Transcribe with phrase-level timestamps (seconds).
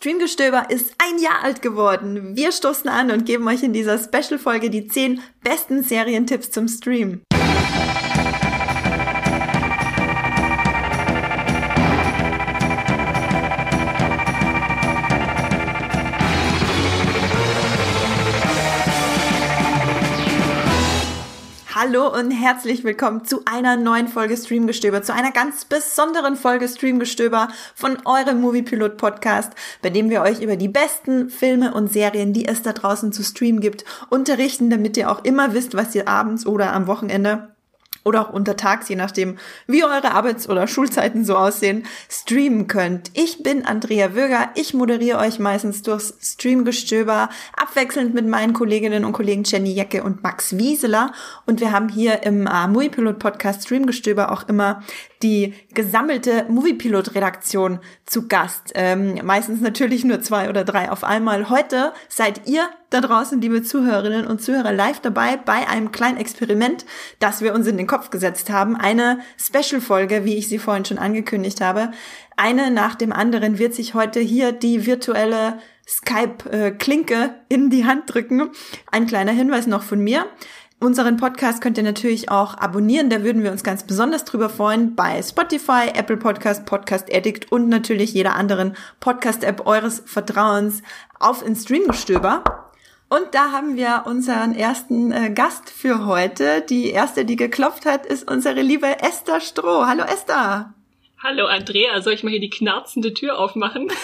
[0.00, 2.36] Streamgestöber ist ein Jahr alt geworden.
[2.36, 7.22] Wir stoßen an und geben euch in dieser Special-Folge die 10 besten Serientipps zum Stream.
[21.80, 27.50] Hallo und herzlich willkommen zu einer neuen Folge Streamgestöber, zu einer ganz besonderen Folge Streamgestöber
[27.76, 32.48] von eurem Moviepilot Podcast, bei dem wir euch über die besten Filme und Serien, die
[32.48, 36.46] es da draußen zu streamen gibt, unterrichten, damit ihr auch immer wisst, was ihr abends
[36.46, 37.54] oder am Wochenende
[38.04, 43.10] oder auch untertags, je nachdem, wie eure Arbeits- oder Schulzeiten so aussehen, streamen könnt.
[43.14, 44.50] Ich bin Andrea Wöger.
[44.54, 50.22] Ich moderiere euch meistens durchs Streamgestöber, abwechselnd mit meinen Kolleginnen und Kollegen Jenny Jecke und
[50.22, 51.12] Max Wieseler.
[51.46, 54.82] Und wir haben hier im äh, Moviepilot Podcast Streamgestöber auch immer
[55.22, 58.72] die gesammelte Moviepilot-Redaktion zu Gast.
[58.74, 61.50] Ähm, meistens natürlich nur zwei oder drei auf einmal.
[61.50, 66.86] Heute seid ihr da draußen, liebe Zuhörerinnen und Zuhörer, live dabei bei einem kleinen Experiment,
[67.18, 68.76] das wir uns in den Kopf gesetzt haben.
[68.76, 71.90] Eine Special-Folge, wie ich sie vorhin schon angekündigt habe.
[72.36, 78.50] Eine nach dem anderen wird sich heute hier die virtuelle Skype-Klinke in die Hand drücken.
[78.92, 80.26] Ein kleiner Hinweis noch von mir.
[80.80, 84.94] Unseren Podcast könnt ihr natürlich auch abonnieren, da würden wir uns ganz besonders drüber freuen,
[84.94, 90.82] bei Spotify, Apple Podcast, Podcast Addict und natürlich jeder anderen Podcast-App eures Vertrauens
[91.18, 92.44] auf in Streamgestöber.
[93.08, 96.60] Und da haben wir unseren ersten äh, Gast für heute.
[96.60, 99.84] Die erste, die geklopft hat, ist unsere liebe Esther Stroh.
[99.84, 100.74] Hallo Esther.
[101.20, 103.88] Hallo Andrea, soll ich mal hier die knarzende Tür aufmachen?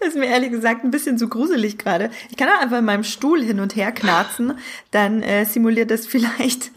[0.06, 2.10] Ist mir ehrlich gesagt ein bisschen zu gruselig gerade.
[2.30, 4.54] Ich kann auch einfach in meinem Stuhl hin und her knarzen.
[4.90, 6.70] Dann äh, simuliert das vielleicht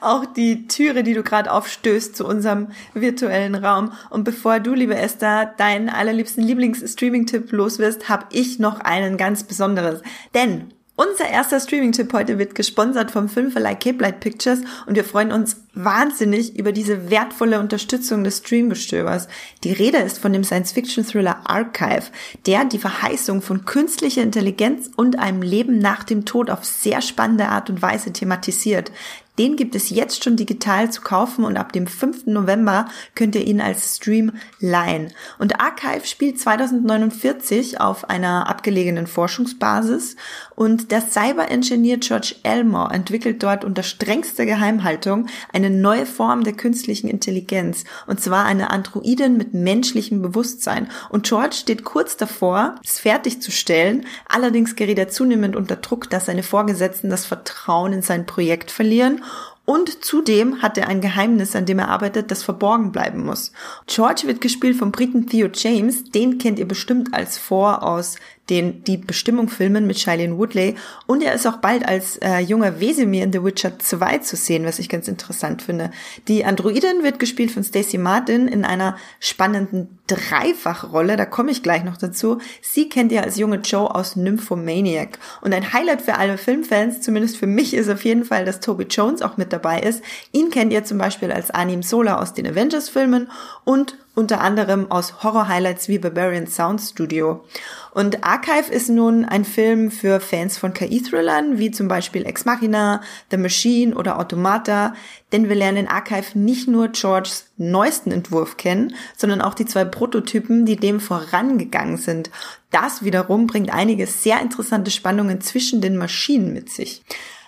[0.00, 3.92] auch die Türe, die du gerade aufstößt zu unserem virtuellen Raum.
[4.10, 9.44] Und bevor du, liebe Esther, deinen allerliebsten Lieblings-Streaming-Tipp los wirst, habe ich noch einen ganz
[9.44, 10.02] besonderes.
[10.34, 15.30] Denn unser erster Streaming-Tipp heute wird gesponsert vom Filmverleih Cape Light Pictures und wir freuen
[15.30, 19.28] uns wahnsinnig über diese wertvolle Unterstützung des Streamgestöbers.
[19.62, 22.10] Die Rede ist von dem Science-Fiction-Thriller Archive,
[22.46, 27.48] der die Verheißung von künstlicher Intelligenz und einem Leben nach dem Tod auf sehr spannende
[27.48, 28.90] Art und Weise thematisiert.
[29.38, 32.26] Den gibt es jetzt schon digital zu kaufen und ab dem 5.
[32.26, 35.12] November könnt ihr ihn als Stream leihen.
[35.38, 40.16] Und Archive spielt 2049 auf einer abgelegenen Forschungsbasis
[40.54, 47.08] und der Cyber-Engineer George Elmore entwickelt dort unter strengster Geheimhaltung eine neue Form der künstlichen
[47.08, 50.88] Intelligenz und zwar eine Androidin mit menschlichem Bewusstsein.
[51.10, 54.06] Und George steht kurz davor, es fertigzustellen.
[54.28, 59.22] Allerdings gerät er zunehmend unter Druck, dass seine Vorgesetzten das Vertrauen in sein Projekt verlieren
[59.66, 63.52] und zudem hat er ein Geheimnis, an dem er arbeitet, das verborgen bleiben muss.
[63.86, 66.04] George wird gespielt vom Briten Theo James.
[66.04, 68.16] Den kennt ihr bestimmt als Vor aus
[68.50, 70.76] den Die Bestimmung filmen mit Shailene Woodley.
[71.06, 74.64] Und er ist auch bald als äh, junger Wesemir in The Witcher 2 zu sehen,
[74.64, 75.90] was ich ganz interessant finde.
[76.28, 81.16] Die Androidin wird gespielt von Stacey Martin in einer spannenden Dreifachrolle.
[81.16, 82.38] Da komme ich gleich noch dazu.
[82.62, 85.18] Sie kennt ihr als junge Joe aus Nymphomaniac.
[85.40, 88.84] Und ein Highlight für alle Filmfans, zumindest für mich, ist auf jeden Fall, dass Toby
[88.84, 90.02] Jones auch mit dabei ist.
[90.32, 93.28] Ihn kennt ihr zum Beispiel als Anim Sola aus den Avengers-Filmen
[93.64, 97.44] und unter anderem aus Horror-Highlights wie Barbarian Sound Studio.
[97.92, 103.02] Und Archive ist nun ein Film für Fans von KI-Thrillern, wie zum Beispiel Ex Machina,
[103.30, 104.94] The Machine oder Automata,
[105.32, 109.84] denn wir lernen in Archive nicht nur Georges neuesten Entwurf kennen, sondern auch die zwei
[109.84, 112.30] Prototypen, die dem vorangegangen sind.
[112.70, 117.02] Das wiederum bringt einige sehr interessante Spannungen zwischen den Maschinen mit sich.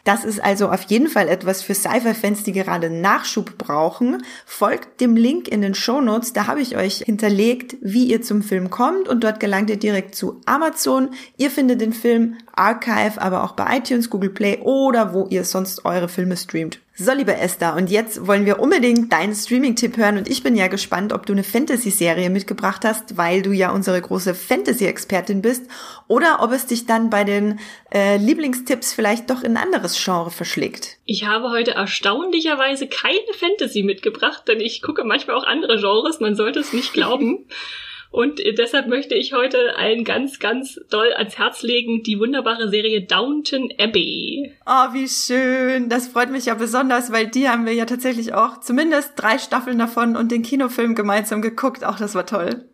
[0.08, 4.22] Das ist also auf jeden Fall etwas für Sci-Fi-Fans, die gerade Nachschub brauchen.
[4.46, 8.40] Folgt dem Link in den Show Notes, da habe ich euch hinterlegt, wie ihr zum
[8.40, 11.10] Film kommt und dort gelangt ihr direkt zu Amazon.
[11.36, 15.84] Ihr findet den Film Archive, aber auch bei iTunes, Google Play oder wo ihr sonst
[15.84, 16.80] eure Filme streamt.
[17.00, 20.66] So, liebe Esther, und jetzt wollen wir unbedingt deinen Streaming-Tipp hören und ich bin ja
[20.66, 25.70] gespannt, ob du eine Fantasy-Serie mitgebracht hast, weil du ja unsere große Fantasy-Expertin bist,
[26.08, 27.60] oder ob es dich dann bei den
[27.94, 30.96] äh, Lieblingstipps vielleicht doch in ein anderes Genre verschlägt.
[31.04, 36.34] Ich habe heute erstaunlicherweise keine Fantasy mitgebracht, denn ich gucke manchmal auch andere Genres, man
[36.34, 37.46] sollte es nicht glauben.
[38.10, 43.02] Und deshalb möchte ich heute allen ganz, ganz doll ans Herz legen, die wunderbare Serie
[43.02, 44.54] Downton Abbey.
[44.66, 45.88] Oh, wie schön.
[45.88, 49.78] Das freut mich ja besonders, weil die haben wir ja tatsächlich auch zumindest drei Staffeln
[49.78, 51.84] davon und den Kinofilm gemeinsam geguckt.
[51.84, 52.64] Auch das war toll.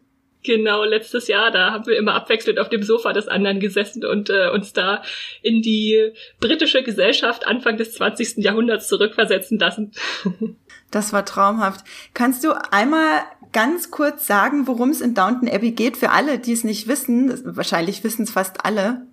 [0.44, 4.28] Genau, letztes Jahr, da haben wir immer abwechselnd auf dem Sofa des anderen gesessen und
[4.28, 5.02] äh, uns da
[5.40, 8.44] in die britische Gesellschaft Anfang des 20.
[8.44, 9.92] Jahrhunderts zurückversetzen lassen.
[10.90, 11.84] Das war traumhaft.
[12.14, 16.52] Kannst du einmal ganz kurz sagen, worum es in Downton Abbey geht für alle, die
[16.52, 17.40] es nicht wissen?
[17.56, 19.06] Wahrscheinlich wissen es fast alle.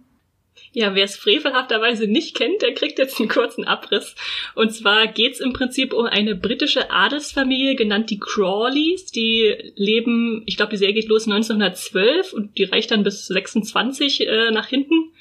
[0.74, 4.16] Ja, wer es frevelhafterweise nicht kennt, der kriegt jetzt einen kurzen Abriss.
[4.56, 9.06] Und zwar geht's im Prinzip um eine britische Adelsfamilie, genannt die Crawleys.
[9.08, 14.28] Die leben, ich glaube, die Serie geht los 1912 und die reicht dann bis 26
[14.28, 15.12] äh, nach hinten.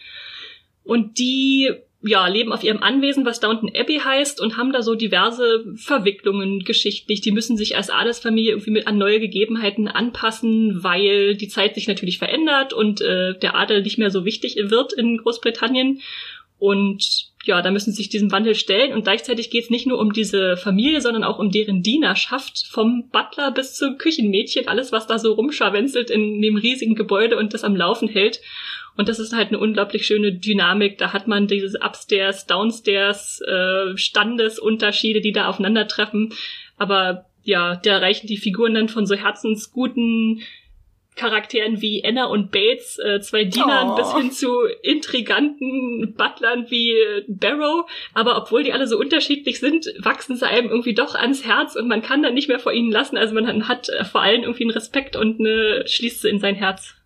[0.84, 1.70] Und die
[2.02, 6.60] ja, leben auf ihrem Anwesen, was Downton Abbey heißt, und haben da so diverse Verwicklungen
[6.60, 7.20] geschichtlich.
[7.20, 11.88] Die müssen sich als Adelsfamilie irgendwie mit an neue Gegebenheiten anpassen, weil die Zeit sich
[11.88, 16.00] natürlich verändert und äh, der Adel nicht mehr so wichtig wird in Großbritannien.
[16.58, 18.92] Und ja, da müssen sie sich diesem Wandel stellen.
[18.92, 23.08] Und gleichzeitig geht es nicht nur um diese Familie, sondern auch um deren Dienerschaft, vom
[23.10, 27.64] Butler bis zum Küchenmädchen, alles, was da so rumscharwenzelt in dem riesigen Gebäude und das
[27.64, 28.40] am Laufen hält.
[29.00, 30.98] Und das ist halt eine unglaublich schöne Dynamik.
[30.98, 36.34] Da hat man dieses Upstairs, Downstairs, äh, Standesunterschiede, die da aufeinandertreffen.
[36.76, 40.42] Aber ja, da reichen die Figuren dann von so herzensguten
[41.16, 43.94] Charakteren wie Anna und Bates, äh, zwei Dienern, oh.
[43.94, 47.90] bis hin zu intriganten Butlern wie äh, Barrow.
[48.12, 51.88] Aber obwohl die alle so unterschiedlich sind, wachsen sie einem irgendwie doch ans Herz und
[51.88, 53.16] man kann dann nicht mehr vor ihnen lassen.
[53.16, 56.99] Also man hat vor allem irgendwie einen Respekt und eine, schließt sie in sein Herz.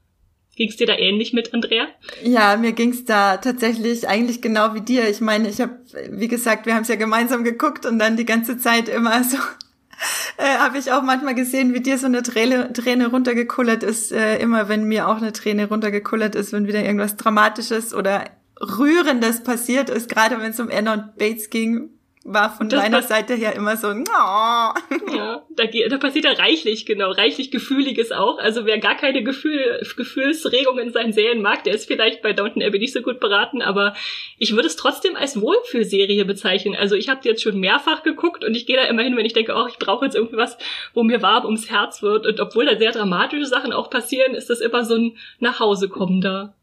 [0.56, 1.88] Ging's dir da ähnlich mit, Andrea?
[2.22, 5.08] Ja, mir ging's da tatsächlich eigentlich genau wie dir.
[5.08, 5.80] Ich meine, ich habe,
[6.10, 9.36] wie gesagt, wir haben es ja gemeinsam geguckt und dann die ganze Zeit immer so
[10.36, 14.12] äh, habe ich auch manchmal gesehen, wie dir so eine Träne, Träne runtergekullert ist.
[14.12, 18.24] Äh, immer wenn mir auch eine Träne runtergekullert ist, wenn wieder irgendwas Dramatisches oder
[18.60, 21.90] Rührendes passiert ist, gerade wenn es um Anna und Bates ging,
[22.24, 25.14] war von das deiner Seite her immer so, oh.
[25.14, 28.38] Ja, da, da passiert ja reichlich, genau, reichlich Gefühliges auch.
[28.38, 32.62] Also wer gar keine Gefühl, Gefühlsregungen in seinen Serien mag, der ist vielleicht bei Downton
[32.62, 33.94] Abbey nicht so gut beraten, aber
[34.38, 36.74] ich würde es trotzdem als Wohlfühlserie bezeichnen.
[36.74, 39.26] Also ich habe die jetzt schon mehrfach geguckt und ich gehe da immer hin, wenn
[39.26, 40.56] ich denke, oh, ich brauche jetzt irgendwie was,
[40.94, 42.26] wo mir warm ums Herz wird.
[42.26, 46.54] Und obwohl da sehr dramatische Sachen auch passieren, ist das immer so ein Nachhausekommen da.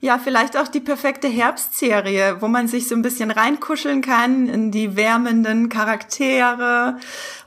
[0.00, 4.70] Ja, vielleicht auch die perfekte Herbstserie, wo man sich so ein bisschen reinkuscheln kann in
[4.70, 6.98] die wärmenden Charaktere.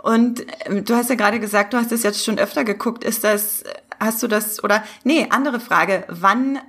[0.01, 3.03] Und ähm, du hast ja gerade gesagt, du hast es jetzt schon öfter geguckt.
[3.03, 3.63] Ist das,
[3.99, 6.05] hast du das, oder, nee, andere Frage.
[6.07, 6.59] Wann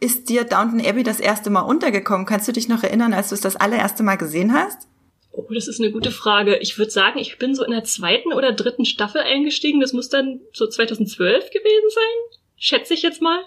[0.00, 2.26] ist dir Downton Abbey das erste Mal untergekommen?
[2.26, 4.86] Kannst du dich noch erinnern, als du es das allererste Mal gesehen hast?
[5.30, 6.58] Oh, das ist eine gute Frage.
[6.58, 9.80] Ich würde sagen, ich bin so in der zweiten oder dritten Staffel eingestiegen.
[9.80, 12.38] Das muss dann so 2012 gewesen sein.
[12.56, 13.42] Schätze ich jetzt mal.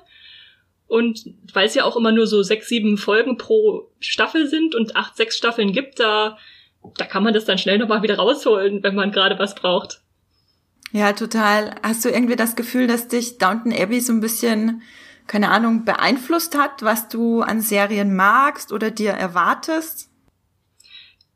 [0.87, 4.95] Und weil es ja auch immer nur so sechs, sieben Folgen pro Staffel sind und
[4.95, 6.37] acht, sechs Staffeln gibt, da,
[6.97, 10.01] da kann man das dann schnell nochmal wieder rausholen, wenn man gerade was braucht.
[10.91, 11.75] Ja, total.
[11.81, 14.83] Hast du irgendwie das Gefühl, dass dich Downton Abbey so ein bisschen,
[15.27, 20.09] keine Ahnung, beeinflusst hat, was du an Serien magst oder dir erwartest?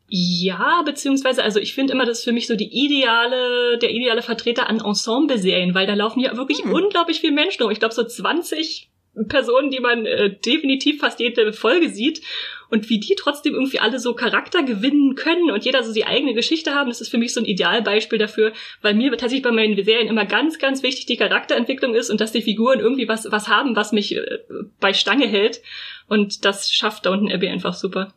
[0.07, 4.21] Ja, beziehungsweise, also ich finde immer, das ist für mich so die ideale, der ideale
[4.21, 6.71] Vertreter an Ensemble-Serien, weil da laufen ja wirklich hm.
[6.71, 7.71] unglaublich viele Menschen rum.
[7.71, 8.89] Ich glaube so 20
[9.27, 12.21] Personen, die man äh, definitiv fast jede Folge sieht
[12.69, 16.33] und wie die trotzdem irgendwie alle so Charakter gewinnen können und jeder so die eigene
[16.33, 19.75] Geschichte haben, das ist für mich so ein Idealbeispiel dafür, weil mir tatsächlich bei meinen
[19.83, 23.47] Serien immer ganz, ganz wichtig die Charakterentwicklung ist und dass die Figuren irgendwie was, was
[23.47, 24.39] haben, was mich äh,
[24.79, 25.61] bei Stange hält
[26.07, 28.13] und das schafft da unten Abby einfach super.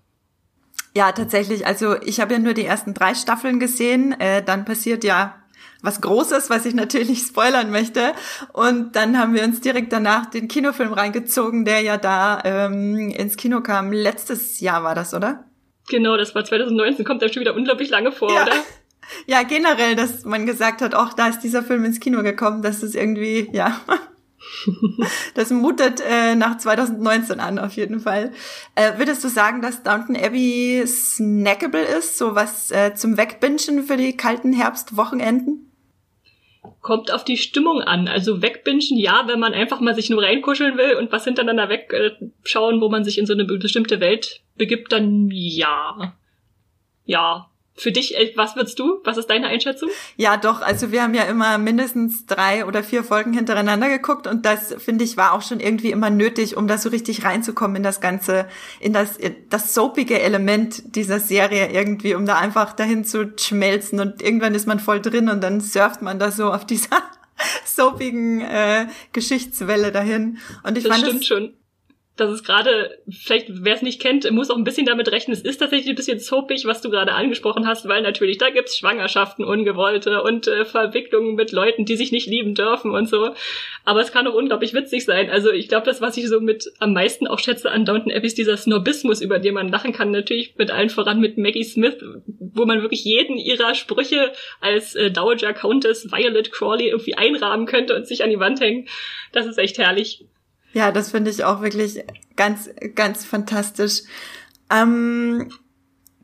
[0.95, 1.67] Ja, tatsächlich.
[1.67, 4.13] Also ich habe ja nur die ersten drei Staffeln gesehen.
[4.21, 5.42] Äh, dann passiert ja
[5.83, 8.13] was Großes, was ich natürlich nicht spoilern möchte.
[8.53, 13.37] Und dann haben wir uns direkt danach den Kinofilm reingezogen, der ja da ähm, ins
[13.37, 13.93] Kino kam.
[13.93, 15.45] Letztes Jahr war das, oder?
[15.89, 18.45] Genau, das war 2019, kommt ja schon wieder unglaublich lange vor, ja.
[18.45, 18.55] oder?
[19.27, 22.85] Ja, generell, dass man gesagt hat, ach, da ist dieser Film ins Kino gekommen, das
[22.85, 23.81] ist irgendwie, ja.
[25.35, 28.33] das mutet äh, nach 2019 an, auf jeden Fall.
[28.77, 33.97] Äh, würdest du sagen, dass Downton Abbey snackable ist, so was äh, zum Wegbingen für
[33.97, 35.72] die kalten Herbstwochenenden?
[36.83, 38.09] Kommt auf die Stimmung an.
[38.09, 42.81] Also wegbingen, ja, wenn man einfach mal sich nur reinkuscheln will und was hintereinander wegschauen,
[42.81, 46.15] wo man sich in so eine bestimmte Welt begibt, dann ja.
[47.05, 49.01] Ja, für dich, äh, was würdest du?
[49.05, 49.89] Was ist deine Einschätzung?
[50.17, 50.61] Ja, doch.
[50.61, 55.05] Also wir haben ja immer mindestens drei oder vier Folgen hintereinander geguckt und das finde
[55.05, 58.47] ich war auch schon irgendwie immer nötig, um da so richtig reinzukommen in das ganze,
[58.79, 64.21] in das das soapige Element dieser Serie irgendwie, um da einfach dahin zu schmelzen und
[64.21, 67.03] irgendwann ist man voll drin und dann surft man da so auf dieser
[67.65, 70.39] soapigen äh, Geschichtswelle dahin.
[70.63, 71.55] Und ich das fand stimmt es, schon
[72.17, 75.41] dass es gerade, vielleicht wer es nicht kennt, muss auch ein bisschen damit rechnen, es
[75.41, 79.45] ist tatsächlich ein bisschen soapig, was du gerade angesprochen hast, weil natürlich da gibt's Schwangerschaften,
[79.45, 83.35] Ungewollte und äh, Verwicklungen mit Leuten, die sich nicht lieben dürfen und so.
[83.85, 85.31] Aber es kann auch unglaublich witzig sein.
[85.31, 88.27] Also ich glaube, das, was ich so mit am meisten auch schätze an Downton Abbey,
[88.27, 90.11] ist dieser Snobismus, über den man lachen kann.
[90.11, 95.11] Natürlich mit allen voran mit Maggie Smith, wo man wirklich jeden ihrer Sprüche als äh,
[95.11, 98.87] Dowager Countess Violet Crawley irgendwie einrahmen könnte und sich an die Wand hängen.
[99.33, 100.27] Das ist echt herrlich.
[100.73, 102.03] Ja, das finde ich auch wirklich
[102.37, 104.03] ganz, ganz fantastisch.
[104.71, 105.51] Ähm,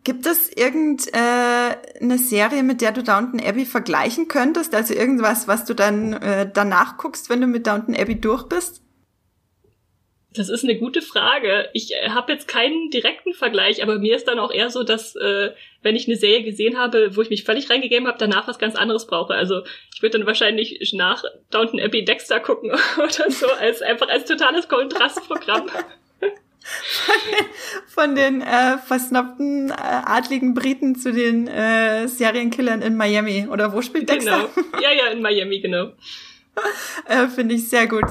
[0.05, 4.75] gibt es irgendeine äh, Serie, mit der du Downton Abbey vergleichen könntest?
[4.75, 8.81] Also irgendwas, was du dann äh, danach guckst, wenn du mit Downton Abbey durch bist?
[10.39, 11.69] Das ist eine gute Frage.
[11.73, 15.17] Ich äh, habe jetzt keinen direkten Vergleich, aber mir ist dann auch eher so, dass
[15.17, 15.51] äh,
[15.83, 18.77] wenn ich eine Serie gesehen habe, wo ich mich völlig reingegeben habe, danach was ganz
[18.77, 19.35] anderes brauche.
[19.35, 19.63] Also
[19.95, 24.69] ich würde dann wahrscheinlich nach Downton Abbey Dexter gucken oder so, als einfach als totales
[24.69, 25.67] Kontrastprogramm.
[27.89, 33.49] Von den äh, versnobten äh, adligen Briten zu den äh, Serienkillern in Miami.
[33.51, 34.49] Oder wo spielt Dexter?
[34.55, 34.81] Genau.
[34.81, 35.93] Ja, ja, in Miami, genau.
[37.07, 38.05] äh, Finde ich sehr gut.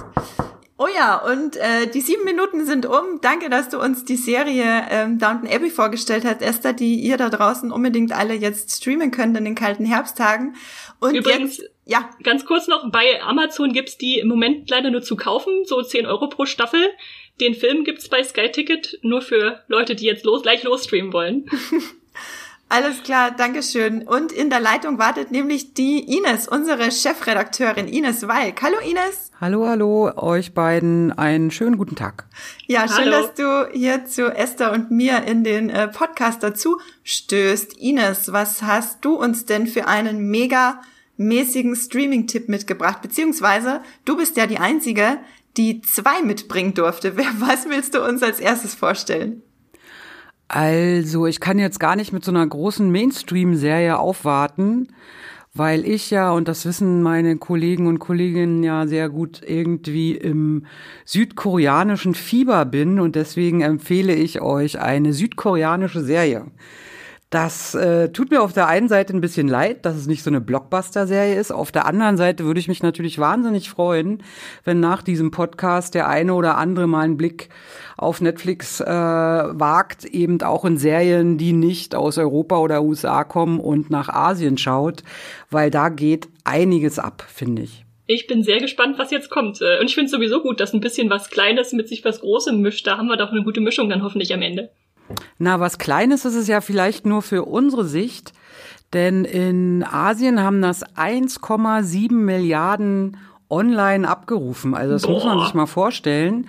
[0.80, 3.20] Oh ja, und äh, die sieben Minuten sind um.
[3.22, 7.30] Danke, dass du uns die Serie ähm, Downton Abbey vorgestellt hast, Esther, die ihr da
[7.30, 10.56] draußen unbedingt alle jetzt streamen könnt in den kalten Herbsttagen.
[11.00, 12.08] Und Übrigens, jetzt, ja.
[12.22, 16.06] Ganz kurz noch, bei Amazon gibt's die im Moment leider nur zu kaufen, so 10
[16.06, 16.92] Euro pro Staffel.
[17.42, 21.50] Den Film gibt's bei Sky Ticket nur für Leute, die jetzt los, gleich losstreamen wollen.
[22.70, 24.08] Alles klar, Dankeschön.
[24.08, 28.62] Und in der Leitung wartet nämlich die Ines, unsere Chefredakteurin Ines Walk.
[28.62, 29.27] Hallo Ines.
[29.39, 32.25] Hallo, hallo, euch beiden einen schönen guten Tag.
[32.65, 33.12] Ja, schön, hallo.
[33.12, 37.77] dass du hier zu Esther und mir in den äh, Podcast dazu stößt.
[37.77, 40.82] Ines, was hast du uns denn für einen mega
[41.17, 43.03] mäßigen Streaming-Tipp mitgebracht?
[43.03, 45.20] Beziehungsweise, du bist ja die Einzige,
[45.56, 47.15] die zwei mitbringen durfte.
[47.39, 49.44] Was willst du uns als erstes vorstellen?
[50.48, 54.88] Also, ich kann jetzt gar nicht mit so einer großen Mainstream-Serie aufwarten,
[55.58, 60.66] weil ich ja, und das wissen meine Kollegen und Kolleginnen ja sehr gut, irgendwie im
[61.06, 66.46] südkoreanischen Fieber bin und deswegen empfehle ich euch eine südkoreanische Serie.
[67.30, 70.30] Das äh, tut mir auf der einen Seite ein bisschen leid, dass es nicht so
[70.30, 71.52] eine Blockbuster-Serie ist.
[71.52, 74.24] Auf der anderen Seite würde ich mich natürlich wahnsinnig freuen,
[74.64, 77.50] wenn nach diesem Podcast der eine oder andere mal einen Blick
[77.98, 83.60] auf Netflix äh, wagt, eben auch in Serien, die nicht aus Europa oder USA kommen
[83.60, 85.04] und nach Asien schaut,
[85.50, 87.84] weil da geht einiges ab, finde ich.
[88.06, 89.60] Ich bin sehr gespannt, was jetzt kommt.
[89.62, 92.62] Und ich finde es sowieso gut, dass ein bisschen was Kleines mit sich was Großem
[92.62, 92.88] mischt.
[92.88, 94.70] Da haben wir doch eine gute Mischung dann hoffentlich am Ende.
[95.38, 98.34] Na, was Kleines ist es ja vielleicht nur für unsere Sicht,
[98.94, 103.18] denn in Asien haben das 1,7 Milliarden
[103.50, 104.76] online abgerufen.
[104.76, 105.12] Also das Boah.
[105.14, 106.48] muss man sich mal vorstellen.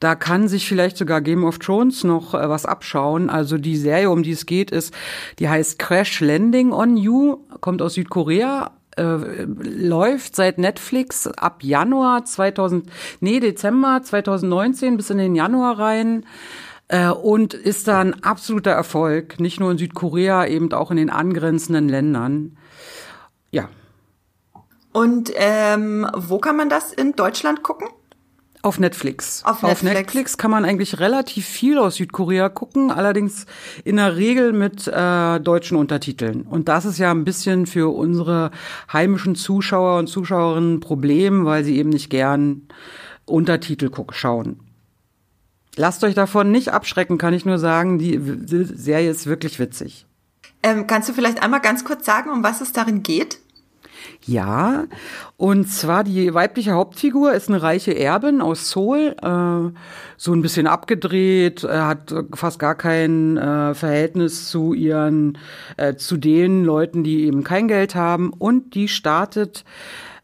[0.00, 3.28] Da kann sich vielleicht sogar Game of Thrones noch äh, was abschauen.
[3.28, 4.94] Also die Serie, um die es geht, ist,
[5.38, 12.24] die heißt Crash Landing on You, kommt aus Südkorea, äh, läuft seit Netflix ab Januar
[12.24, 12.86] 2000,
[13.20, 16.24] nee, Dezember 2019 bis in den Januar rein
[16.88, 21.10] äh, und ist da ein absoluter Erfolg, nicht nur in Südkorea, eben auch in den
[21.10, 22.56] angrenzenden Ländern.
[23.50, 23.68] Ja.
[24.92, 27.88] Und ähm, wo kann man das in Deutschland gucken?
[28.62, 29.44] Auf Netflix.
[29.44, 29.72] Auf Netflix.
[29.72, 33.46] Auf Netflix kann man eigentlich relativ viel aus Südkorea gucken, allerdings
[33.84, 36.42] in der Regel mit äh, deutschen Untertiteln.
[36.42, 38.50] Und das ist ja ein bisschen für unsere
[38.92, 42.66] heimischen Zuschauer und Zuschauerinnen ein Problem, weil sie eben nicht gern
[43.26, 44.67] Untertitel schauen.
[45.78, 47.98] Lasst euch davon nicht abschrecken, kann ich nur sagen.
[47.98, 48.20] Die
[48.64, 50.06] Serie ist wirklich witzig.
[50.64, 53.38] Ähm, kannst du vielleicht einmal ganz kurz sagen, um was es darin geht?
[54.24, 54.86] Ja,
[55.36, 59.78] und zwar die weibliche Hauptfigur ist eine reiche Erbin aus Seoul, äh,
[60.16, 65.38] so ein bisschen abgedreht, äh, hat fast gar kein äh, Verhältnis zu ihren,
[65.76, 69.64] äh, zu den Leuten, die eben kein Geld haben und die startet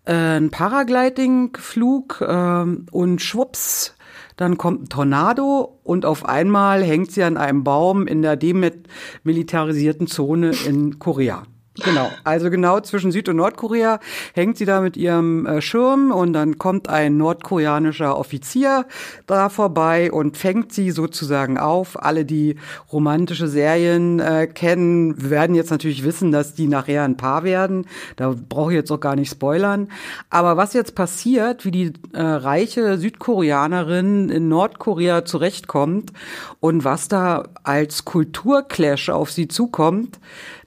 [0.05, 3.94] äh, einen Paragliding-Flug äh, und schwupps
[4.37, 10.07] dann kommt ein Tornado und auf einmal hängt sie an einem Baum in der demilitarisierten
[10.07, 11.45] Zone in Korea.
[11.83, 13.99] Genau, also genau zwischen Süd- und Nordkorea
[14.33, 18.87] hängt sie da mit ihrem äh, Schirm und dann kommt ein nordkoreanischer Offizier
[19.27, 22.01] da vorbei und fängt sie sozusagen auf.
[22.01, 22.55] Alle, die
[22.93, 27.87] romantische Serien äh, kennen, werden jetzt natürlich wissen, dass die nachher ein Paar werden.
[28.15, 29.89] Da brauche ich jetzt auch gar nicht spoilern.
[30.31, 36.13] Aber was jetzt passiert, wie die äh, reiche Südkoreanerin in Nordkorea zurechtkommt
[36.61, 40.21] und was da als Kulturclash auf sie zukommt,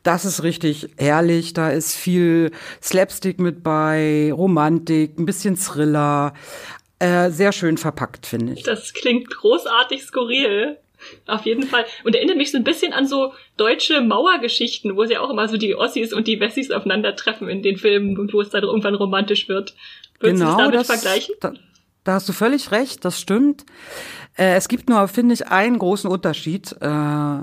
[0.08, 1.52] das ist richtig herrlich.
[1.54, 6.34] Da ist viel Slapstick mit bei, Romantik, ein bisschen Thriller.
[7.00, 8.64] Äh, sehr schön verpackt, finde ich.
[8.64, 10.78] Das klingt großartig skurril.
[11.28, 11.86] Auf jeden Fall.
[12.06, 15.58] Und erinnert mich so ein bisschen an so deutsche Mauergeschichten, wo sie auch immer so
[15.58, 19.48] die Ossis und die Wessis aufeinandertreffen in den Filmen und wo es dann irgendwann romantisch
[19.50, 19.76] wird.
[20.20, 21.36] Würdest genau, du es damit das, vergleichen?
[21.42, 21.54] Da,
[22.06, 23.66] da hast du völlig recht, das stimmt.
[24.38, 26.76] Äh, es gibt nur, finde ich, einen großen Unterschied.
[26.80, 27.42] Äh,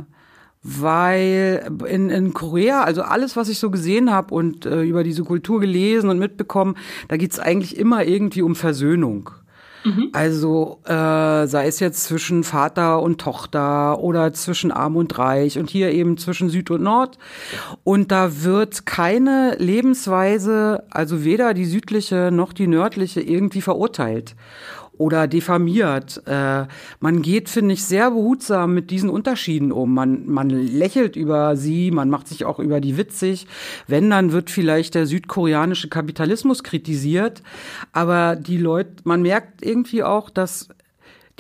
[0.64, 5.22] weil in, in Korea, also alles, was ich so gesehen habe und äh, über diese
[5.22, 6.76] Kultur gelesen und mitbekommen,
[7.08, 9.30] da geht's eigentlich immer irgendwie um Versöhnung.
[9.84, 10.08] Mhm.
[10.14, 15.68] Also äh, sei es jetzt zwischen Vater und Tochter oder zwischen Arm und Reich und
[15.68, 17.18] hier eben zwischen Süd und Nord.
[17.84, 24.34] Und da wird keine Lebensweise, also weder die südliche noch die nördliche, irgendwie verurteilt
[24.98, 26.22] oder diffamiert.
[26.26, 26.66] Äh,
[27.00, 29.94] man geht, finde ich, sehr behutsam mit diesen Unterschieden um.
[29.94, 33.46] Man, man lächelt über sie, man macht sich auch über die witzig.
[33.86, 37.42] Wenn, dann wird vielleicht der südkoreanische Kapitalismus kritisiert.
[37.92, 40.68] Aber die Leute, man merkt irgendwie auch, dass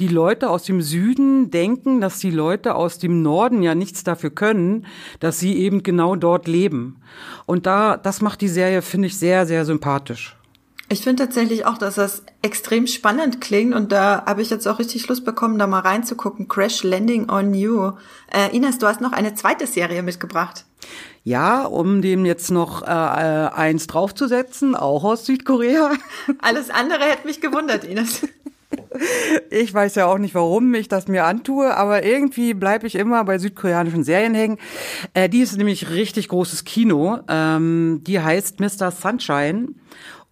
[0.00, 4.30] die Leute aus dem Süden denken, dass die Leute aus dem Norden ja nichts dafür
[4.30, 4.86] können,
[5.20, 6.96] dass sie eben genau dort leben.
[7.46, 10.36] Und da, das macht die Serie, finde ich, sehr, sehr sympathisch.
[10.90, 14.78] Ich finde tatsächlich auch, dass das extrem spannend klingt und da habe ich jetzt auch
[14.78, 16.46] richtig Lust bekommen, da mal reinzugucken.
[16.46, 17.92] Crash Landing on You.
[18.30, 20.66] Äh, Ines, du hast noch eine zweite Serie mitgebracht.
[21.22, 25.92] Ja, um dem jetzt noch äh, eins draufzusetzen, auch aus Südkorea.
[26.42, 28.26] Alles andere hätte mich gewundert, Ines.
[29.50, 33.24] Ich weiß ja auch nicht, warum ich das mir antue, aber irgendwie bleibe ich immer
[33.24, 34.58] bei südkoreanischen Serien hängen.
[35.14, 37.18] Äh, die ist nämlich richtig großes Kino.
[37.28, 38.90] Ähm, die heißt Mr.
[38.90, 39.68] Sunshine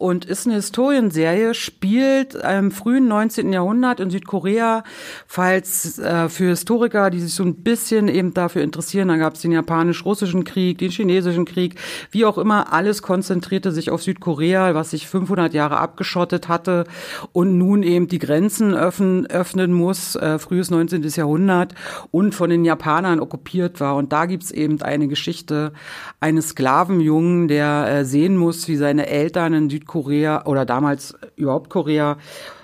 [0.03, 3.53] und ist eine Historienserie, spielt im frühen 19.
[3.53, 4.83] Jahrhundert in Südkorea.
[5.29, 9.43] Falls äh, für Historiker, die sich so ein bisschen eben dafür interessieren, da gab es
[9.43, 11.77] den japanisch-russischen Krieg, den chinesischen Krieg,
[12.11, 16.85] wie auch immer, alles konzentrierte sich auf Südkorea, was sich 500 Jahre abgeschottet hatte
[17.31, 21.05] und nun eben die Grenzen öffnen, öffnen muss, äh, frühes 19.
[21.15, 21.77] Jahrhundert
[22.11, 23.95] und von den Japanern okkupiert war.
[23.95, 25.73] Und da gibt's eben eine Geschichte
[26.19, 31.71] eines Sklavenjungen, der äh, sehen muss, wie seine Eltern in Südkorea Südkorea oder damals überhaupt
[31.71, 32.17] Korea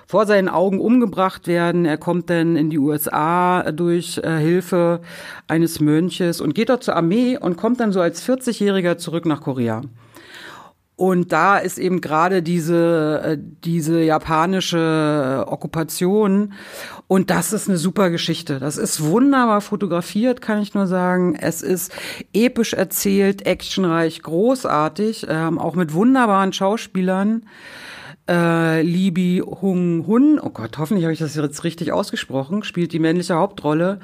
[0.07, 1.85] vor seinen Augen umgebracht werden.
[1.85, 5.01] Er kommt dann in die USA durch äh, Hilfe
[5.47, 9.41] eines Mönches und geht dort zur Armee und kommt dann so als 40-Jähriger zurück nach
[9.41, 9.81] Korea.
[10.99, 16.51] Und da ist eben gerade diese, äh, diese japanische Okkupation.
[17.07, 18.59] Und das ist eine super Geschichte.
[18.59, 21.35] Das ist wunderbar fotografiert, kann ich nur sagen.
[21.39, 21.93] Es ist
[22.33, 27.43] episch erzählt, actionreich, großartig, ähm, auch mit wunderbaren Schauspielern
[28.29, 32.99] äh, Libi Hung Hun, oh Gott, hoffentlich habe ich das jetzt richtig ausgesprochen, spielt die
[32.99, 33.99] männliche Hauptrolle.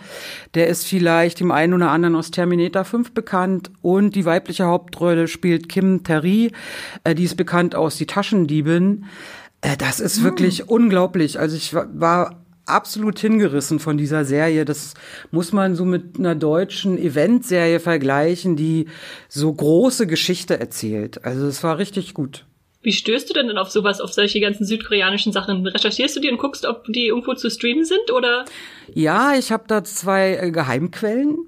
[0.55, 5.27] Der ist vielleicht dem einen oder anderen aus Terminator 5 bekannt und die weibliche Hauptrolle
[5.27, 6.51] spielt Kim Terry,
[7.03, 9.05] äh, die ist bekannt aus Die Taschendiebin.
[9.61, 10.23] Äh, das ist hm.
[10.23, 11.39] wirklich unglaublich.
[11.39, 14.65] Also ich war absolut hingerissen von dieser Serie.
[14.65, 14.95] Das
[15.29, 18.87] muss man so mit einer deutschen Eventserie vergleichen, die
[19.29, 21.23] so große Geschichte erzählt.
[21.23, 22.45] Also es war richtig gut.
[22.85, 25.65] Wie stößt du denn dann auf sowas, auf solche ganzen südkoreanischen Sachen?
[25.65, 28.45] Recherchierst du die und guckst, ob die irgendwo zu streamen sind oder?
[28.93, 31.39] Ja, ich habe da zwei äh, Geheimquellen.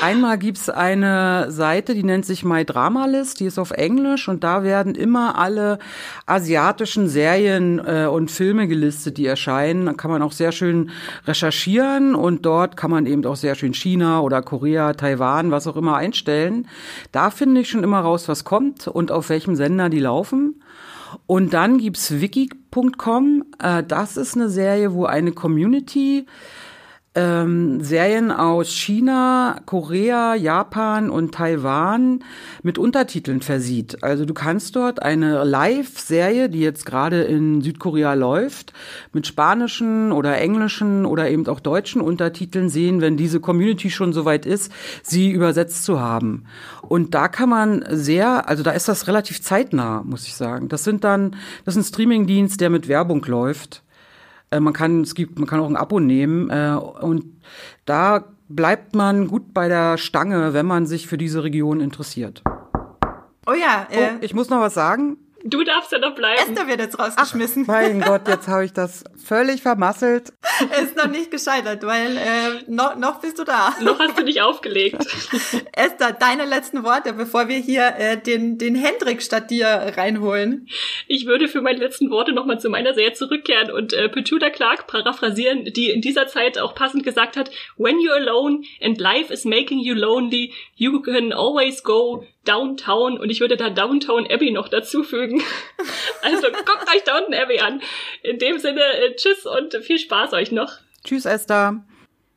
[0.00, 4.44] Einmal gibt's eine Seite, die nennt sich My Drama List, die ist auf Englisch und
[4.44, 5.80] da werden immer alle
[6.26, 9.86] asiatischen Serien äh, und Filme gelistet, die erscheinen.
[9.86, 10.90] Da kann man auch sehr schön
[11.26, 15.76] recherchieren und dort kann man eben auch sehr schön China oder Korea, Taiwan, was auch
[15.76, 16.68] immer einstellen.
[17.10, 20.62] Da finde ich schon immer raus, was kommt und auf welchem Sender die laufen.
[21.26, 23.44] Und dann gibt's wiki.com.
[23.58, 26.26] Äh, das ist eine Serie, wo eine Community
[27.18, 32.22] ähm, Serien aus China, Korea, Japan und Taiwan
[32.62, 34.04] mit Untertiteln versieht.
[34.04, 38.72] Also du kannst dort eine Live-Serie, die jetzt gerade in Südkorea läuft,
[39.12, 44.46] mit spanischen oder englischen oder eben auch deutschen Untertiteln sehen, wenn diese Community schon soweit
[44.46, 44.70] ist,
[45.02, 46.44] sie übersetzt zu haben.
[46.82, 50.68] Und da kann man sehr, also da ist das relativ zeitnah, muss ich sagen.
[50.68, 53.82] Das sind dann, das ist ein Streamingdienst, der mit Werbung läuft.
[54.50, 57.24] Äh, man kann, es gibt, man kann auch ein Abo nehmen äh, und
[57.84, 62.42] da bleibt man gut bei der Stange, wenn man sich für diese Region interessiert.
[63.46, 65.16] Oh ja, äh, oh, ich muss noch was sagen.
[65.44, 66.40] Du darfst ja noch bleiben.
[66.40, 67.62] Esther wird jetzt rausgeschmissen.
[67.64, 70.32] Ach, mein Gott, jetzt habe ich das völlig vermasselt.
[70.72, 73.76] Er ist noch nicht gescheitert, weil äh, noch, noch bist du da.
[73.80, 74.96] Noch hast du dich aufgelegt.
[75.72, 80.66] Esther, deine letzten Worte, bevor wir hier äh, den, den Hendrik statt dir reinholen.
[81.06, 84.88] Ich würde für meine letzten Worte nochmal zu meiner Serie zurückkehren und äh, Petula Clark
[84.88, 89.44] paraphrasieren, die in dieser Zeit auch passend gesagt hat, When you're alone and life is
[89.44, 94.68] making you lonely, you can always go Downtown und ich würde da Downtown Abbey noch
[94.68, 95.42] dazufügen.
[96.20, 97.80] Also guckt euch Downton Abbey an.
[98.24, 100.72] In dem Sinne, äh, tschüss und viel Spaß euch noch.
[101.04, 101.84] Tschüss, Esther.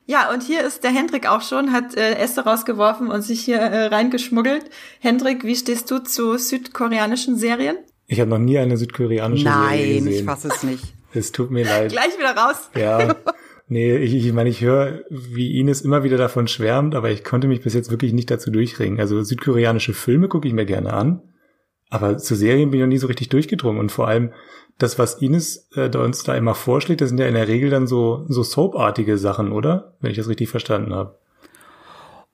[0.05, 3.57] Ja, und hier ist der Hendrik auch schon, hat äh, Esther rausgeworfen und sich hier
[3.57, 4.65] äh, reingeschmuggelt.
[4.99, 7.77] Hendrik, wie stehst du zu südkoreanischen Serien?
[8.07, 10.03] Ich habe noch nie eine südkoreanische Nein, Serie gesehen.
[10.03, 10.83] Nein, ich fasse es nicht.
[11.13, 11.91] Es tut mir leid.
[11.91, 12.69] Gleich wieder raus.
[12.75, 13.15] Ja.
[13.71, 17.47] Nee, ich, ich meine, ich höre, wie Ines immer wieder davon schwärmt, aber ich konnte
[17.47, 18.99] mich bis jetzt wirklich nicht dazu durchringen.
[18.99, 21.21] Also südkoreanische Filme gucke ich mir gerne an,
[21.89, 23.79] aber zu Serien bin ich noch nie so richtig durchgedrungen.
[23.79, 24.33] Und vor allem
[24.77, 27.69] das, was Ines äh, da uns da immer vorschlägt, das sind ja in der Regel
[27.69, 29.95] dann so, so soapartige Sachen, oder?
[30.01, 31.17] Wenn ich das richtig verstanden habe.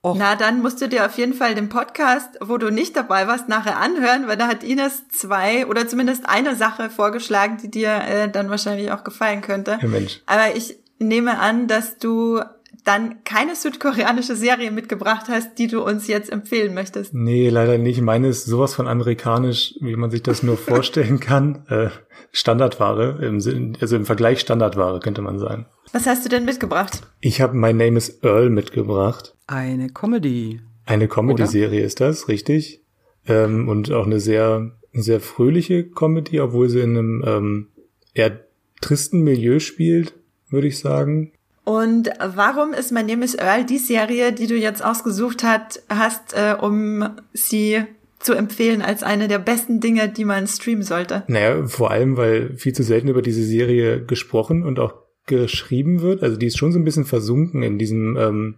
[0.04, 0.15] Och.
[0.17, 3.47] Na, dann musst du dir auf jeden Fall den Podcast, wo du nicht dabei warst,
[3.47, 8.28] nachher anhören, weil da hat Ines zwei oder zumindest eine Sache vorgeschlagen, die dir äh,
[8.28, 9.78] dann wahrscheinlich auch gefallen könnte.
[9.80, 10.23] Ja, Mensch.
[10.26, 12.42] Aber ich nehme an, dass du
[12.84, 17.14] dann keine südkoreanische Serie mitgebracht hast, die du uns jetzt empfehlen möchtest.
[17.14, 18.02] Nee, leider nicht.
[18.02, 21.66] Meine ist sowas von amerikanisch, wie man sich das nur vorstellen kann.
[21.70, 21.90] Äh,
[22.32, 25.66] Standardware, im Sinn, also im Vergleich Standardware, könnte man sagen.
[25.92, 27.02] Was hast du denn mitgebracht?
[27.20, 29.36] Ich habe My Name is Earl mitgebracht.
[29.48, 30.62] Eine Comedy.
[30.86, 32.84] Eine Comedy-Serie ist das, richtig.
[33.28, 37.68] Ähm, und auch eine sehr, sehr fröhliche Comedy, obwohl sie in einem ähm,
[38.14, 38.40] eher
[38.82, 40.14] tristen Milieu spielt,
[40.50, 41.32] würde ich sagen.
[41.64, 46.34] Und warum ist My Name is Earl die Serie, die du jetzt ausgesucht hat, hast,
[46.34, 47.84] äh, um sie
[48.20, 51.24] zu empfehlen als eine der besten Dinge, die man streamen sollte?
[51.28, 54.94] Naja, vor allem, weil viel zu selten über diese Serie gesprochen und auch
[55.26, 56.24] geschrieben wird.
[56.24, 58.56] Also die ist schon so ein bisschen versunken in diesem, ähm,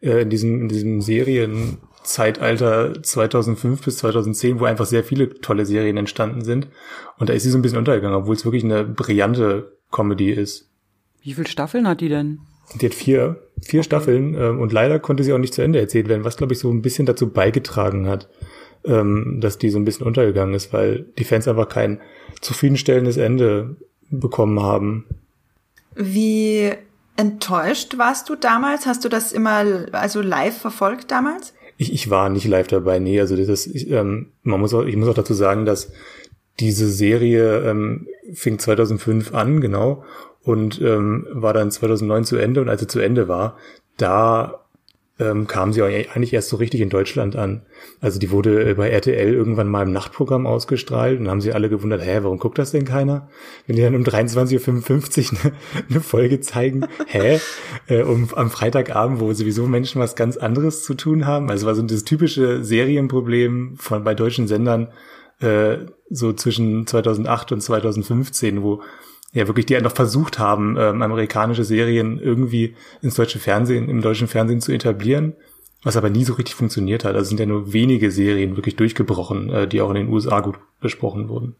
[0.00, 5.98] äh, in diesem, in diesem Serienzeitalter 2005 bis 2010, wo einfach sehr viele tolle Serien
[5.98, 6.68] entstanden sind.
[7.18, 10.70] Und da ist sie so ein bisschen untergegangen, obwohl es wirklich eine brillante Comedy ist.
[11.26, 12.38] Wie viele Staffeln hat die denn?
[12.80, 13.84] Die hat vier, vier okay.
[13.84, 16.60] Staffeln ähm, und leider konnte sie auch nicht zu Ende erzählt werden, was glaube ich
[16.60, 18.28] so ein bisschen dazu beigetragen hat,
[18.84, 22.00] ähm, dass die so ein bisschen untergegangen ist, weil die Fans einfach kein
[22.42, 23.74] zufriedenstellendes Ende
[24.08, 25.04] bekommen haben.
[25.96, 26.70] Wie
[27.16, 28.86] enttäuscht warst du damals?
[28.86, 31.54] Hast du das immer also live verfolgt damals?
[31.76, 33.18] Ich, ich war nicht live dabei, nee.
[33.18, 35.90] Also das ist, ich, ähm, man muss auch, ich muss auch dazu sagen, dass
[36.60, 40.04] diese Serie ähm, fing 2005 an, genau,
[40.46, 42.60] und ähm, war dann 2009 zu Ende.
[42.60, 43.56] Und als sie zu Ende war,
[43.96, 44.64] da
[45.18, 47.62] ähm, kam sie eigentlich erst so richtig in Deutschland an.
[48.00, 52.00] Also die wurde bei RTL irgendwann mal im Nachtprogramm ausgestrahlt und haben sie alle gewundert,
[52.00, 53.28] hä, warum guckt das denn keiner?
[53.66, 55.52] Wenn die dann um 23.55 Uhr eine,
[55.90, 57.40] eine Folge zeigen, hä?
[57.88, 61.50] Äh, um, am Freitagabend, wo sowieso Menschen was ganz anderes zu tun haben.
[61.50, 64.92] Also war so das typische Serienproblem von bei deutschen Sendern
[65.40, 65.78] äh,
[66.08, 68.82] so zwischen 2008 und 2015, wo
[69.36, 74.28] ja wirklich die noch versucht haben, ähm, amerikanische Serien irgendwie ins deutsche Fernsehen, im deutschen
[74.28, 75.34] Fernsehen zu etablieren,
[75.82, 77.14] was aber nie so richtig funktioniert hat.
[77.14, 80.56] Also sind ja nur wenige Serien wirklich durchgebrochen, äh, die auch in den USA gut
[80.80, 81.54] besprochen wurden.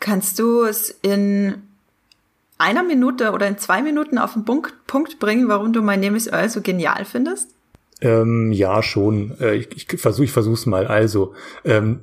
[0.00, 1.54] Kannst du es in
[2.58, 6.16] einer Minute oder in zwei Minuten auf den Punkt, Punkt bringen, warum du My Name
[6.16, 7.50] is Earl so genial findest?
[8.00, 9.38] Ähm, ja, schon.
[9.40, 10.86] Äh, ich ich versuche ich versuch's mal.
[10.86, 12.00] Also, ähm,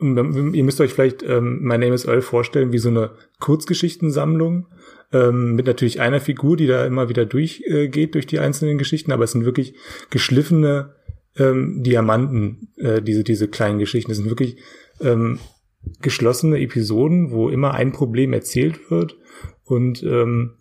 [0.00, 4.66] ihr müsst euch vielleicht ähm, My Name is Earl vorstellen wie so eine Kurzgeschichtensammlung
[5.12, 9.12] ähm, mit natürlich einer Figur, die da immer wieder durchgeht äh, durch die einzelnen Geschichten,
[9.12, 9.74] aber es sind wirklich
[10.08, 10.94] geschliffene
[11.36, 14.10] ähm, Diamanten, äh, diese diese kleinen Geschichten.
[14.10, 14.56] Es sind wirklich
[15.00, 15.38] ähm,
[16.00, 19.16] geschlossene Episoden, wo immer ein Problem erzählt wird
[19.64, 20.56] und ähm,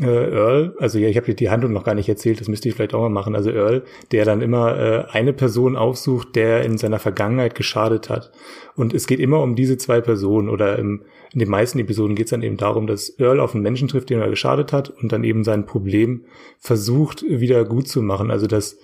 [0.00, 2.68] äh, Earl, also ja, ich habe dir die Handlung noch gar nicht erzählt, das müsste
[2.68, 3.36] ich vielleicht auch mal machen.
[3.36, 8.32] Also Earl, der dann immer äh, eine Person aufsucht, der in seiner Vergangenheit geschadet hat.
[8.74, 11.02] Und es geht immer um diese zwei Personen oder im,
[11.32, 14.08] in den meisten Episoden geht es dann eben darum, dass Earl auf einen Menschen trifft,
[14.08, 16.24] den er geschadet hat und dann eben sein Problem
[16.58, 18.30] versucht wieder gut zu machen.
[18.30, 18.78] Also dass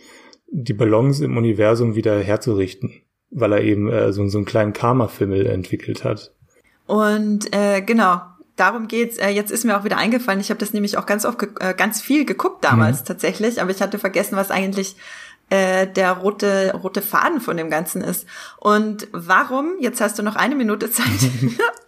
[0.51, 5.47] die Balance im Universum wieder herzurichten, weil er eben äh, so, so einen kleinen Karma-Fimmel
[5.47, 6.35] entwickelt hat.
[6.87, 8.21] Und äh, genau,
[8.59, 9.17] darum geht's.
[9.19, 10.41] Äh, jetzt ist mir auch wieder eingefallen.
[10.41, 13.05] Ich habe das nämlich auch ganz oft, äh, ganz viel geguckt damals mhm.
[13.07, 14.97] tatsächlich, aber ich hatte vergessen, was eigentlich
[15.51, 18.27] äh, der rote rote Faden von dem Ganzen ist.
[18.59, 19.77] Und warum?
[19.81, 21.07] Jetzt hast du noch eine Minute Zeit.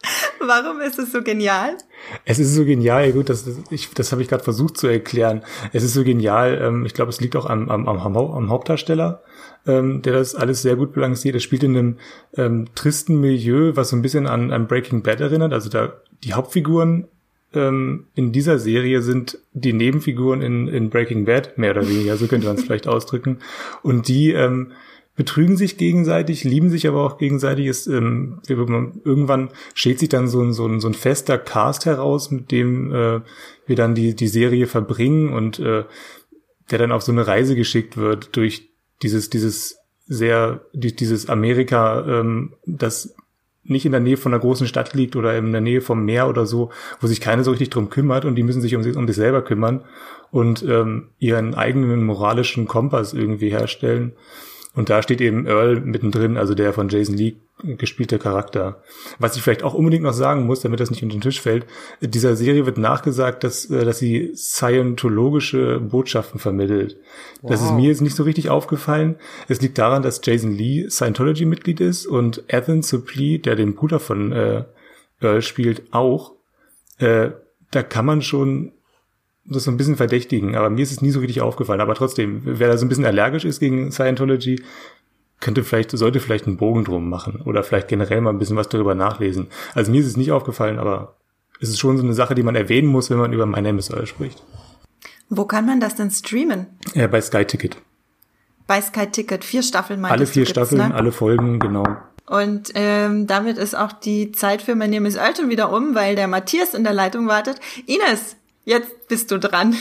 [0.41, 1.77] warum ist es so genial?
[2.25, 5.43] Es ist so genial, gut, das, ich, das habe ich gerade versucht zu erklären.
[5.73, 9.23] Es ist so genial, ähm, ich glaube, es liegt auch am, am, am, am Hauptdarsteller,
[9.67, 11.35] ähm, der das alles sehr gut balanciert.
[11.35, 11.97] Es spielt in einem
[12.37, 15.53] ähm, tristen Milieu, was so ein bisschen an, an Breaking Bad erinnert.
[15.53, 15.95] Also da
[16.25, 17.09] die Hauptfiguren
[17.53, 22.27] ähm, in dieser Serie sind die Nebenfiguren in, in Breaking Bad, mehr oder weniger, so
[22.27, 23.39] könnte man es vielleicht ausdrücken.
[23.83, 24.73] Und die ähm,
[25.17, 27.67] betrügen sich gegenseitig, lieben sich aber auch gegenseitig.
[27.67, 32.31] Ist, ähm, irgendwann steht sich dann so ein, so, ein, so ein fester Cast heraus,
[32.31, 33.21] mit dem äh,
[33.67, 35.85] wir dann die, die Serie verbringen und äh,
[36.71, 38.70] der dann auf so eine Reise geschickt wird durch
[39.03, 43.15] dieses, dieses sehr die, dieses Amerika, ähm, das
[43.63, 46.29] nicht in der Nähe von einer großen Stadt liegt oder in der Nähe vom Meer
[46.29, 48.97] oder so, wo sich keiner so richtig drum kümmert und die müssen sich um, sich
[48.97, 49.85] um sich selber kümmern
[50.31, 54.13] und ähm, ihren eigenen moralischen Kompass irgendwie herstellen.
[54.75, 58.83] Und da steht eben Earl mittendrin, also der von Jason Lee gespielte Charakter.
[59.19, 61.67] Was ich vielleicht auch unbedingt noch sagen muss, damit das nicht unter den Tisch fällt,
[62.01, 66.97] dieser Serie wird nachgesagt, dass, äh, dass sie scientologische Botschaften vermittelt.
[67.43, 67.51] Wow.
[67.51, 69.17] Das ist mir jetzt nicht so richtig aufgefallen.
[69.49, 74.33] Es liegt daran, dass Jason Lee Scientology-Mitglied ist und Ethan Suplee, der den Bruder von
[74.33, 74.65] äh,
[75.21, 76.33] Earl spielt, auch.
[76.99, 77.31] Äh,
[77.71, 78.73] da kann man schon
[79.55, 81.81] das so ein bisschen verdächtigen, aber mir ist es nie so richtig aufgefallen.
[81.81, 84.63] Aber trotzdem, wer da so ein bisschen allergisch ist gegen Scientology,
[85.41, 88.69] könnte vielleicht, sollte vielleicht einen Bogen drum machen oder vielleicht generell mal ein bisschen was
[88.69, 89.49] darüber nachlesen.
[89.75, 91.17] Also mir ist es nicht aufgefallen, aber
[91.61, 93.79] es ist schon so eine Sache, die man erwähnen muss, wenn man über My Name
[93.79, 94.43] is Earl spricht.
[95.29, 96.67] Wo kann man das denn streamen?
[96.95, 97.77] Ja, bei Sky Ticket.
[98.67, 100.95] Bei Sky Ticket, vier Staffeln Alle vier Staffeln, ne?
[100.95, 101.85] alle Folgen, genau.
[102.27, 105.95] Und ähm, damit ist auch die Zeit für My Name is Earl schon wieder um,
[105.95, 107.59] weil der Matthias in der Leitung wartet.
[107.87, 109.75] Ines, Jetzt bist du dran.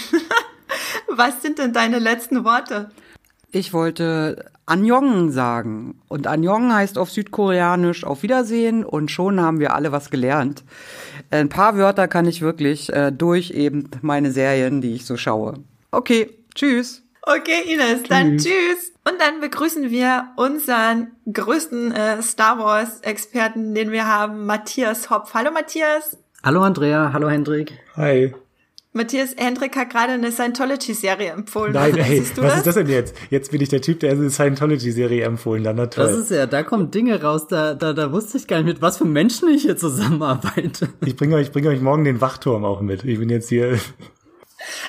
[1.08, 2.89] Was sind denn deine letzten Worte?
[3.52, 6.00] Ich wollte Annyeong sagen.
[6.08, 10.63] Und Annyeong heißt auf Südkoreanisch auf Wiedersehen und schon haben wir alle was gelernt.
[11.32, 15.56] Ein paar Wörter kann ich wirklich äh, durch eben meine Serien, die ich so schaue.
[15.92, 17.02] Okay, tschüss.
[17.24, 18.94] Okay, Ines, dann tschüss.
[19.04, 25.34] Und dann begrüßen wir unseren größten äh, Star Wars-Experten, den wir haben, Matthias Hopf.
[25.34, 26.18] Hallo Matthias.
[26.44, 27.74] Hallo Andrea, hallo Hendrik.
[27.96, 28.34] Hi.
[28.91, 31.73] Matthias Hendrik hat gerade eine Scientology-Serie empfohlen.
[31.73, 32.58] Nein, ey, was das?
[32.58, 33.15] ist das denn jetzt?
[33.30, 35.75] Jetzt bin ich der Typ, der eine Scientology-Serie empfohlen hat.
[35.75, 36.08] Na toll.
[36.08, 38.82] Das ist ja, da kommen Dinge raus, da, da, da wusste ich gar nicht, mit
[38.82, 40.89] was für Menschen ich hier zusammenarbeite.
[41.06, 43.04] Ich bringe euch, bringe euch morgen den Wachturm auch mit.
[43.04, 43.78] Ich bin jetzt hier.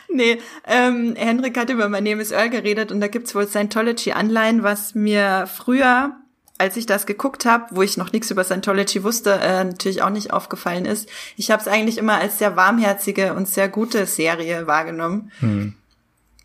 [0.08, 4.62] Nee, ähm, Hendrik hat über mein Name is Earl geredet und da gibt's wohl Scientology-Anleihen,
[4.62, 6.16] was mir früher
[6.60, 10.10] als ich das geguckt habe, wo ich noch nichts über Scientology wusste, äh, natürlich auch
[10.10, 11.08] nicht aufgefallen ist.
[11.36, 15.32] Ich habe es eigentlich immer als sehr warmherzige und sehr gute Serie wahrgenommen.
[15.40, 15.74] Hm.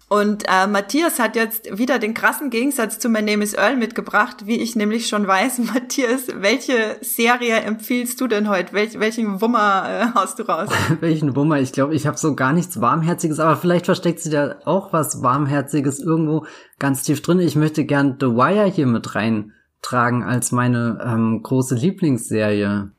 [0.07, 4.45] Und äh, Matthias hat jetzt wieder den krassen Gegensatz zu My Name is Earl mitgebracht,
[4.45, 5.59] wie ich nämlich schon weiß.
[5.73, 8.71] Matthias, welche Serie empfiehlst du denn heute?
[8.71, 10.69] Welch, welchen Wummer äh, haust du raus?
[11.01, 11.59] welchen Wummer?
[11.59, 15.23] Ich glaube, ich habe so gar nichts Warmherziges, aber vielleicht versteckt sich da auch was
[15.23, 16.45] Warmherziges irgendwo
[16.77, 17.39] ganz tief drin.
[17.39, 19.53] Ich möchte gern The Wire hier mit rein
[19.85, 22.89] tragen als meine ähm, große Lieblingsserie.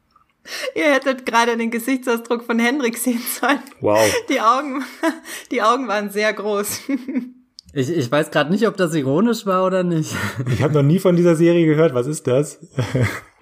[0.76, 3.58] Ihr hättet gerade den Gesichtsausdruck von Hendrik sehen sollen.
[3.80, 3.98] Wow.
[4.28, 4.84] Die Augen,
[5.50, 6.82] die Augen waren sehr groß.
[7.72, 10.16] Ich, ich weiß gerade nicht, ob das ironisch war oder nicht.
[10.50, 11.92] Ich habe noch nie von dieser Serie gehört.
[11.92, 12.58] Was ist das?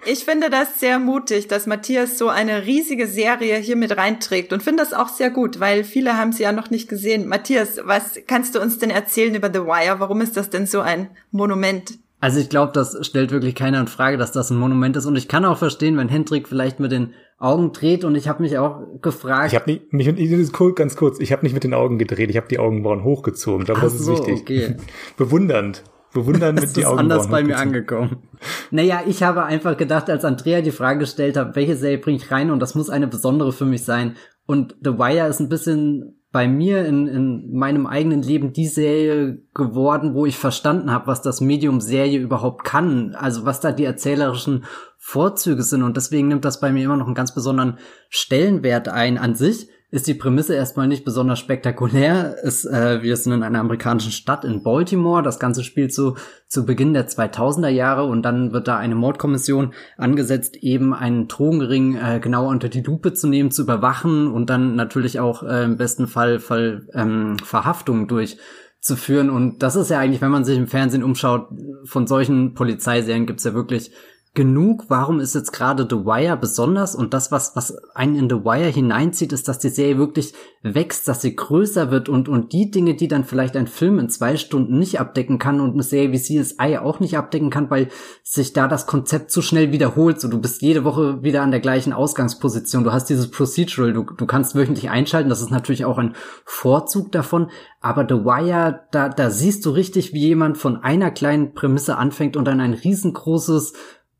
[0.05, 4.61] Ich finde das sehr mutig, dass Matthias so eine riesige Serie hier mit reinträgt und
[4.61, 7.29] finde das auch sehr gut, weil viele haben sie ja noch nicht gesehen.
[7.29, 10.01] Matthias, was kannst du uns denn erzählen über The Wire?
[10.01, 11.97] Warum ist das denn so ein Monument?
[12.25, 15.05] Also ich glaube, das stellt wirklich keiner in Frage, dass das ein Monument ist.
[15.05, 18.03] Und ich kann auch verstehen, wenn Hendrik vielleicht mit den Augen dreht.
[18.03, 19.53] Und ich habe mich auch gefragt.
[19.53, 22.47] Ich habe nicht, mich, ganz kurz, ich habe nicht mit den Augen gedreht, ich habe
[22.47, 23.59] die Augenbrauen hochgezogen.
[23.59, 24.41] Ich glaube, das ist wichtig.
[24.41, 24.75] Okay.
[25.17, 25.83] Bewundernd.
[26.15, 27.09] Bewundernd mit die Augenbrauen.
[27.09, 28.17] Das ist anders bei mir angekommen.
[28.71, 32.31] Naja, ich habe einfach gedacht, als Andrea die Frage gestellt hat, welche Serie bringe ich
[32.31, 34.15] rein und das muss eine besondere für mich sein.
[34.47, 39.41] Und The Wire ist ein bisschen bei mir in, in meinem eigenen Leben die Serie
[39.53, 43.85] geworden, wo ich verstanden habe, was das Medium Serie überhaupt kann, also was da die
[43.85, 44.65] erzählerischen
[44.97, 45.81] Vorzüge sind.
[45.81, 47.77] Und deswegen nimmt das bei mir immer noch einen ganz besonderen
[48.09, 52.35] Stellenwert ein an sich ist die Prämisse erstmal nicht besonders spektakulär.
[52.43, 55.21] Es, äh, wir sind in einer amerikanischen Stadt in Baltimore.
[55.21, 56.17] Das Ganze spielt so
[56.47, 61.97] zu Beginn der 2000er Jahre und dann wird da eine Mordkommission angesetzt, eben einen Drogenring
[61.97, 65.77] äh, genauer unter die Lupe zu nehmen, zu überwachen und dann natürlich auch äh, im
[65.77, 69.29] besten Fall, Fall ähm, Verhaftung durchzuführen.
[69.29, 71.47] Und das ist ja eigentlich, wenn man sich im Fernsehen umschaut,
[71.85, 73.91] von solchen Polizeiserien gibt's ja wirklich
[74.35, 74.85] genug.
[74.89, 76.93] Warum ist jetzt gerade The Wire besonders?
[76.93, 81.07] Und das, was, was einen in The Wire hineinzieht, ist, dass die Serie wirklich wächst,
[81.07, 84.35] dass sie größer wird und, und die Dinge, die dann vielleicht ein Film in zwei
[84.37, 87.87] Stunden nicht abdecken kann und eine Serie wie CSI auch nicht abdecken kann, weil
[88.23, 90.19] sich da das Konzept zu schnell wiederholt.
[90.19, 92.83] So, du bist jede Woche wieder an der gleichen Ausgangsposition.
[92.83, 95.29] Du hast dieses Procedural, du, du kannst wöchentlich einschalten.
[95.29, 97.49] Das ist natürlich auch ein Vorzug davon.
[97.79, 102.35] Aber The Wire, da, da siehst du richtig, wie jemand von einer kleinen Prämisse anfängt
[102.35, 103.73] und dann ein riesengroßes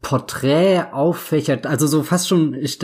[0.05, 2.77] Porträt auffächert, also so fast schon, ich,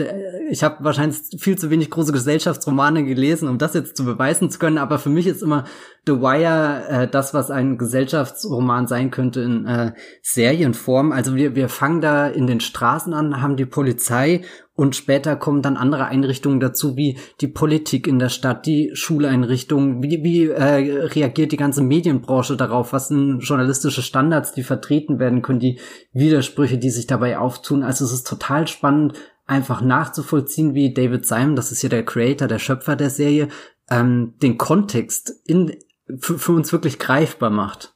[0.50, 4.58] ich habe wahrscheinlich viel zu wenig große Gesellschaftsromane gelesen, um das jetzt zu beweisen zu
[4.58, 5.62] können, aber für mich ist immer
[6.04, 11.12] The Wire äh, das, was ein Gesellschaftsroman sein könnte in äh, Serienform.
[11.12, 14.42] Also wir, wir fangen da in den Straßen an, haben die Polizei
[14.82, 20.02] Und später kommen dann andere Einrichtungen dazu, wie die Politik in der Stadt, die Schuleinrichtungen,
[20.02, 25.40] wie, wie äh, reagiert die ganze Medienbranche darauf, was sind journalistische Standards, die vertreten werden
[25.40, 25.78] können, die
[26.12, 27.84] Widersprüche, die sich dabei auftun.
[27.84, 29.12] Also es ist total spannend,
[29.46, 33.50] einfach nachzuvollziehen, wie David Simon, das ist ja der Creator, der Schöpfer der Serie,
[33.88, 35.76] ähm, den Kontext in,
[36.18, 37.94] für, für uns wirklich greifbar macht.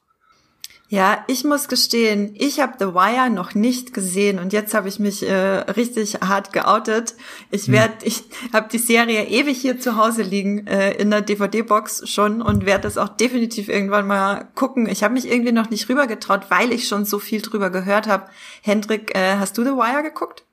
[0.88, 5.00] Ja, ich muss gestehen, ich habe The Wire noch nicht gesehen und jetzt habe ich
[5.00, 7.16] mich äh, richtig hart geoutet.
[7.50, 8.02] Ich werde, hm.
[8.04, 8.22] ich
[8.52, 12.82] habe die Serie ewig hier zu Hause liegen äh, in der DVD-Box schon und werde
[12.82, 14.88] das auch definitiv irgendwann mal gucken.
[14.88, 18.26] Ich habe mich irgendwie noch nicht rübergetraut, weil ich schon so viel drüber gehört habe.
[18.62, 20.44] Hendrik, äh, hast du The Wire geguckt?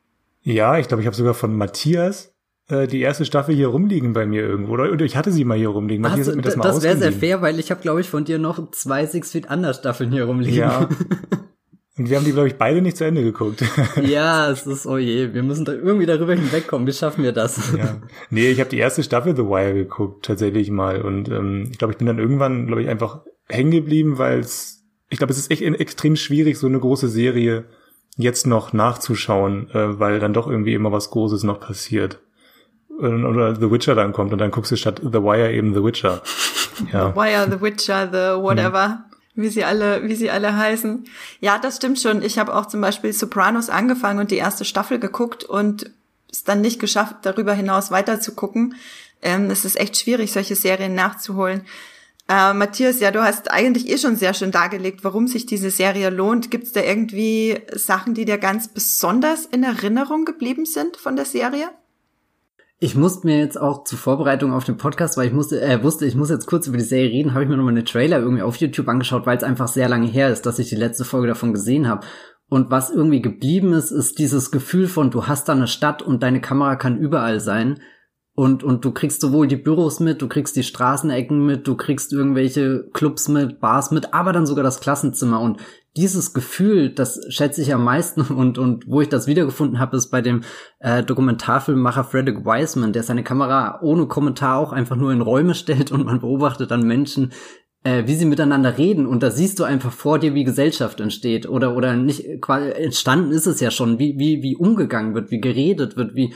[0.41, 2.32] Ja, ich glaube, ich habe sogar von Matthias
[2.73, 4.73] äh, die erste Staffel hier rumliegen bei mir irgendwo.
[4.73, 6.05] Oder, ich hatte sie mal hier rumliegen.
[6.09, 8.71] Hat mir das Das wäre sehr fair, weil ich habe, glaube ich, von dir noch
[8.71, 10.57] zwei Six Feet Under Staffeln hier rumliegen.
[10.57, 10.89] Ja.
[11.95, 13.63] Und wir haben die, glaube ich, beide nicht zu Ende geguckt.
[14.01, 16.87] ja, es ist, oh je, wir müssen da irgendwie darüber hinwegkommen.
[16.87, 17.71] Wie schaffen wir das?
[17.77, 18.01] ja.
[18.31, 21.03] Nee, ich habe die erste Staffel The Wire geguckt, tatsächlich mal.
[21.03, 24.83] Und ähm, ich glaube, ich bin dann irgendwann, glaube ich, einfach hängen geblieben, weil es,
[25.09, 27.65] ich glaube, es ist echt extrem schwierig, so eine große Serie
[28.17, 32.21] jetzt noch nachzuschauen, äh, weil dann doch irgendwie immer was Großes noch passiert.
[32.99, 36.21] Oder The Witcher dann kommt und dann guckst du statt The Wire eben The Witcher.
[36.91, 37.11] Ja.
[37.11, 38.87] The Wire, The Witcher, The whatever.
[39.35, 39.43] Mhm.
[39.43, 41.05] Wie sie alle, wie sie alle heißen.
[41.39, 42.23] Ja, das stimmt schon.
[42.23, 45.91] Ich habe auch zum Beispiel Sopranos angefangen und die erste Staffel geguckt und
[46.31, 48.75] es dann nicht geschafft, darüber hinaus weiter zu gucken.
[49.21, 51.61] Ähm, es ist echt schwierig, solche Serien nachzuholen.
[52.27, 56.09] Äh, Matthias, ja, du hast eigentlich eh schon sehr schön dargelegt, warum sich diese Serie
[56.09, 56.51] lohnt.
[56.51, 61.25] Gibt es da irgendwie Sachen, die dir ganz besonders in Erinnerung geblieben sind von der
[61.25, 61.69] Serie?
[62.83, 66.05] Ich musste mir jetzt auch zur Vorbereitung auf den Podcast, weil ich musste, äh, wusste,
[66.05, 68.41] ich muss jetzt kurz über die Serie reden, habe ich mir nochmal eine Trailer irgendwie
[68.41, 71.27] auf YouTube angeschaut, weil es einfach sehr lange her ist, dass ich die letzte Folge
[71.27, 72.05] davon gesehen habe.
[72.49, 76.23] Und was irgendwie geblieben ist, ist dieses Gefühl von, du hast da eine Stadt und
[76.23, 77.79] deine Kamera kann überall sein.
[78.35, 82.11] Und, und du kriegst sowohl die Büros mit, du kriegst die Straßenecken mit, du kriegst
[82.11, 85.39] irgendwelche Clubs mit, Bars mit, aber dann sogar das Klassenzimmer.
[85.39, 85.59] Und
[85.95, 88.21] dieses Gefühl, das schätze ich am meisten.
[88.33, 90.41] Und, und wo ich das wiedergefunden habe, ist bei dem
[90.79, 95.91] äh, Dokumentarfilmmacher Frederick Wiseman, der seine Kamera ohne Kommentar auch einfach nur in Räume stellt
[95.91, 97.31] und man beobachtet dann Menschen,
[97.83, 99.05] äh, wie sie miteinander reden.
[99.05, 101.47] Und da siehst du einfach vor dir, wie Gesellschaft entsteht.
[101.47, 105.95] Oder oder nicht entstanden ist es ja schon, wie wie wie umgegangen wird, wie geredet
[105.95, 106.33] wird, wie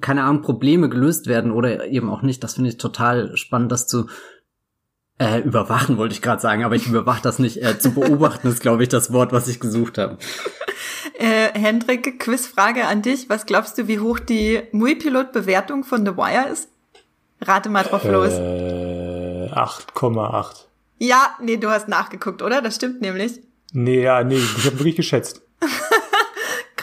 [0.00, 2.42] keine Ahnung, Probleme gelöst werden oder eben auch nicht.
[2.42, 4.06] Das finde ich total spannend, das zu
[5.18, 7.62] äh, überwachen, wollte ich gerade sagen, aber ich überwache das nicht.
[7.62, 10.18] Äh, zu beobachten ist, glaube ich, das Wort, was ich gesucht habe.
[11.16, 13.28] Äh, Hendrik, Quizfrage an dich.
[13.28, 16.68] Was glaubst du, wie hoch die Muipilot-Bewertung von The Wire ist?
[17.40, 18.32] Rate mal drauf los.
[18.32, 20.64] Äh, 8,8.
[20.98, 22.62] Ja, nee, du hast nachgeguckt, oder?
[22.62, 23.40] Das stimmt nämlich.
[23.72, 25.42] Nee, ja, nee, ich habe wirklich geschätzt.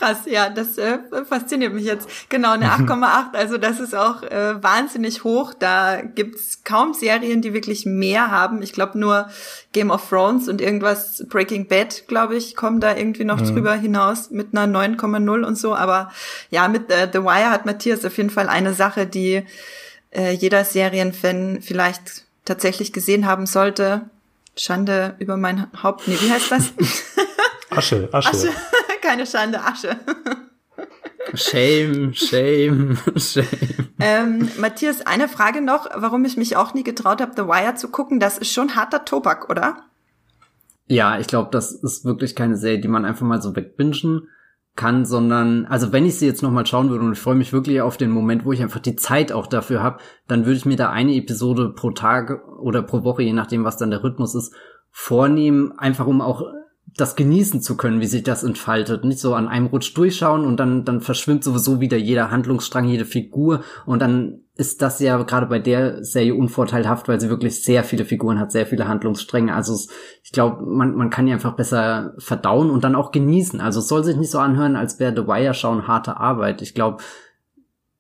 [0.02, 0.98] Krass, ja, das äh,
[1.30, 2.10] fasziniert mich jetzt.
[2.30, 5.54] Genau, eine 8,8, also das ist auch äh, wahnsinnig hoch.
[5.54, 8.64] Da gibt's kaum Serien, die wirklich mehr haben.
[8.64, 9.30] Ich glaube nur
[9.74, 13.54] Game of Thrones und irgendwas Breaking Bad, glaube ich, kommen da irgendwie noch mhm.
[13.54, 15.76] drüber hinaus mit einer 9,0 und so.
[15.76, 16.12] Aber
[16.50, 19.44] ja, mit äh, The Wire hat Matthias auf jeden Fall eine Sache, die
[20.10, 24.10] äh, jeder Serienfan vielleicht tatsächlich gesehen haben sollte.
[24.58, 26.08] Schande über mein Haupt.
[26.08, 26.74] Nee, wie heißt das?
[27.70, 28.30] Asche, Asche.
[28.30, 28.50] Asche.
[29.02, 29.98] Keine Schande, Asche.
[31.34, 33.46] Shame, shame, shame.
[34.00, 37.90] Ähm, Matthias, eine Frage noch, warum ich mich auch nie getraut habe, The Wire zu
[37.90, 38.20] gucken.
[38.20, 39.78] Das ist schon harter Tobak, oder?
[40.88, 44.28] Ja, ich glaube, das ist wirklich keine Serie, die man einfach mal so wegbingen
[44.76, 47.82] kann, sondern, also wenn ich sie jetzt nochmal schauen würde und ich freue mich wirklich
[47.82, 50.78] auf den Moment, wo ich einfach die Zeit auch dafür habe, dann würde ich mir
[50.78, 54.54] da eine Episode pro Tag oder pro Woche, je nachdem, was dann der Rhythmus ist,
[54.90, 56.44] vornehmen, einfach um auch
[56.98, 59.04] das genießen zu können, wie sich das entfaltet.
[59.06, 63.06] Nicht so an einem Rutsch durchschauen und dann, dann verschwimmt sowieso wieder jeder Handlungsstrang, jede
[63.06, 67.84] Figur und dann ist das ja gerade bei der Serie unvorteilhaft, weil sie wirklich sehr
[67.84, 69.56] viele Figuren hat, sehr viele Handlungsstränge.
[69.56, 69.88] Also es,
[70.24, 73.62] ich glaube, man, man kann die einfach besser verdauen und dann auch genießen.
[73.62, 76.62] Also es soll sich nicht so anhören, als wäre The Wire schauen harte Arbeit.
[76.62, 77.02] Ich glaube,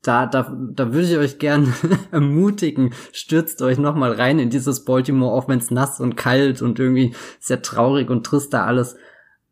[0.01, 1.73] da, da, da würde ich euch gern
[2.11, 6.79] ermutigen, stürzt euch nochmal rein in dieses Baltimore, auch wenn es nass und kalt und
[6.79, 8.95] irgendwie sehr traurig und trist da alles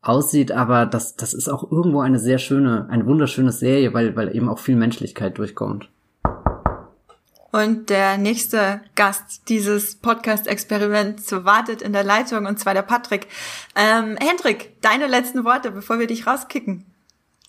[0.02, 4.36] aussieht, aber das, das ist auch irgendwo eine sehr schöne, eine wunderschöne Serie, weil, weil
[4.36, 5.90] eben auch viel Menschlichkeit durchkommt.
[7.52, 13.28] Und der nächste Gast dieses Podcast-Experiments wartet in der Leitung, und zwar der Patrick.
[13.76, 16.86] Ähm, Hendrik, deine letzten Worte, bevor wir dich rauskicken.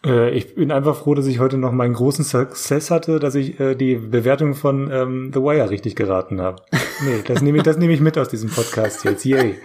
[0.04, 3.60] Äh, ich bin einfach froh, dass ich heute noch meinen großen Success hatte, dass ich
[3.60, 6.62] äh, die Bewertung von ähm, The Wire richtig geraten habe.
[7.02, 9.24] Nee, das nehme ich, das nehme ich mit aus diesem Podcast jetzt.
[9.24, 9.58] Yay.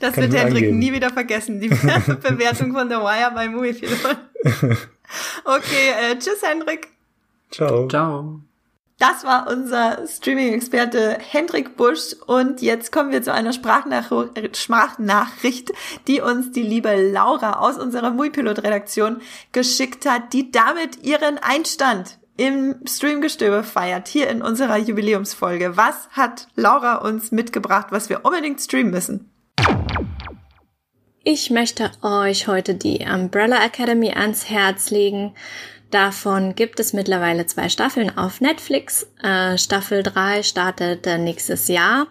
[0.00, 1.68] Das Kann wird Hendrik nie wieder vergessen, die
[2.22, 3.76] Bewertung von The Wire bei Movie
[5.44, 6.88] Okay, äh, tschüss Hendrik.
[7.52, 7.86] Ciao.
[7.86, 8.40] Ciao.
[8.98, 14.12] Das war unser Streaming-Experte Hendrik Busch und jetzt kommen wir zu einer Sprachnach
[14.52, 15.72] Sprachnachricht,
[16.06, 19.20] die uns die liebe Laura aus unserer Muipilot-Redaktion
[19.50, 25.76] geschickt hat, die damit ihren Einstand im Streamgestöbe feiert, hier in unserer Jubiläumsfolge.
[25.76, 29.30] Was hat Laura uns mitgebracht, was wir unbedingt streamen müssen?
[31.26, 35.34] Ich möchte euch heute die Umbrella Academy ans Herz legen.
[35.94, 39.06] Davon gibt es mittlerweile zwei Staffeln auf Netflix.
[39.22, 42.08] Äh, Staffel 3 startet nächstes Jahr.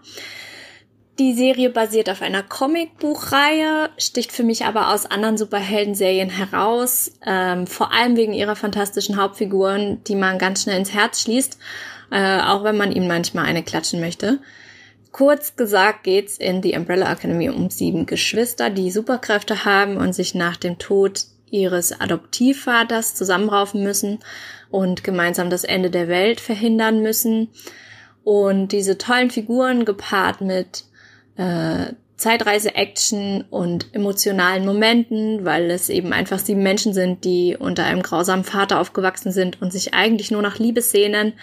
[1.20, 7.68] Die Serie basiert auf einer Comicbuchreihe, sticht für mich aber aus anderen Superhelden-Serien heraus, ähm,
[7.68, 11.58] vor allem wegen ihrer fantastischen Hauptfiguren, die man ganz schnell ins Herz schließt,
[12.10, 14.40] äh, auch wenn man ihnen manchmal eine klatschen möchte.
[15.12, 20.36] Kurz gesagt geht's in The Umbrella Academy um sieben Geschwister, die Superkräfte haben und sich
[20.36, 24.20] nach dem Tod ihres Adoptivvaters zusammenraufen müssen
[24.72, 27.49] und gemeinsam das Ende der Welt verhindern müssen.
[28.24, 30.86] Und diese tollen Figuren gepaart mit
[31.38, 38.01] äh, Zeitreise-Action und emotionalen Momenten, weil es eben einfach sieben Menschen sind, die unter einem
[38.01, 41.34] grausamen Vater aufgewachsen sind und sich eigentlich nur nach Liebe sehnen,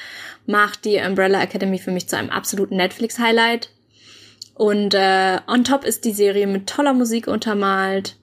[0.46, 3.70] macht die Umbrella Academy für mich zu einem absoluten Netflix-Highlight.
[4.54, 8.16] Und äh, on top ist die Serie mit toller Musik untermalt.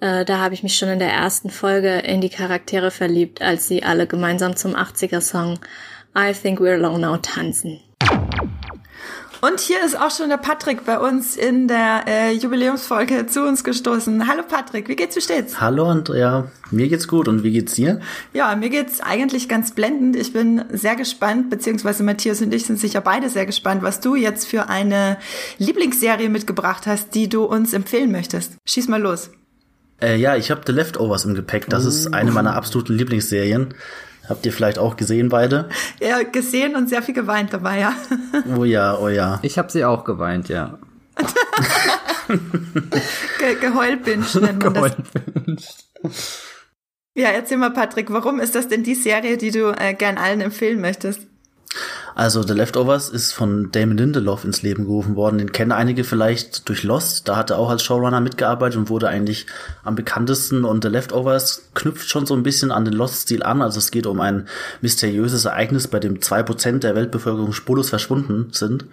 [0.00, 3.68] Äh, da habe ich mich schon in der ersten Folge in die Charaktere verliebt, als
[3.68, 5.58] sie alle gemeinsam zum 80er-Song
[6.16, 7.80] I Think We're Alone Now tanzen.
[9.42, 13.64] Und hier ist auch schon der Patrick bei uns in der äh, Jubiläumsfolge zu uns
[13.64, 14.26] gestoßen.
[14.28, 15.62] Hallo Patrick, wie geht's, wie steht's?
[15.62, 18.00] Hallo Andrea, mir geht's gut und wie geht's dir?
[18.34, 20.16] Ja, mir geht's eigentlich ganz blendend.
[20.16, 24.14] Ich bin sehr gespannt, beziehungsweise Matthias und ich sind sicher beide sehr gespannt, was du
[24.14, 25.16] jetzt für eine
[25.56, 28.56] Lieblingsserie mitgebracht hast, die du uns empfehlen möchtest.
[28.66, 29.30] Schieß mal los.
[30.02, 31.68] Äh, ja, ich habe The Leftovers im Gepäck.
[31.68, 33.74] Das ist eine meiner absoluten Lieblingsserien.
[34.28, 35.68] Habt ihr vielleicht auch gesehen beide?
[36.00, 37.94] Ja, gesehen und sehr viel geweint dabei, ja.
[38.56, 39.38] Oh ja, oh ja.
[39.42, 40.78] Ich habe sie auch geweint, ja.
[43.38, 45.88] Ge Geheulbinge nennt man das.
[47.14, 50.40] Ja, erzähl mal, Patrick, warum ist das denn die Serie, die du äh, gern allen
[50.40, 51.26] empfehlen möchtest?
[52.14, 55.38] Also The Leftovers ist von Damon Lindelof ins Leben gerufen worden.
[55.38, 57.28] Den kennen einige vielleicht durch Lost.
[57.28, 59.46] Da hat er auch als Showrunner mitgearbeitet und wurde eigentlich
[59.84, 60.64] am bekanntesten.
[60.64, 63.62] Und The Leftovers knüpft schon so ein bisschen an den Lost-Stil an.
[63.62, 64.48] Also es geht um ein
[64.80, 68.86] mysteriöses Ereignis, bei dem zwei Prozent der Weltbevölkerung spurlos verschwunden sind.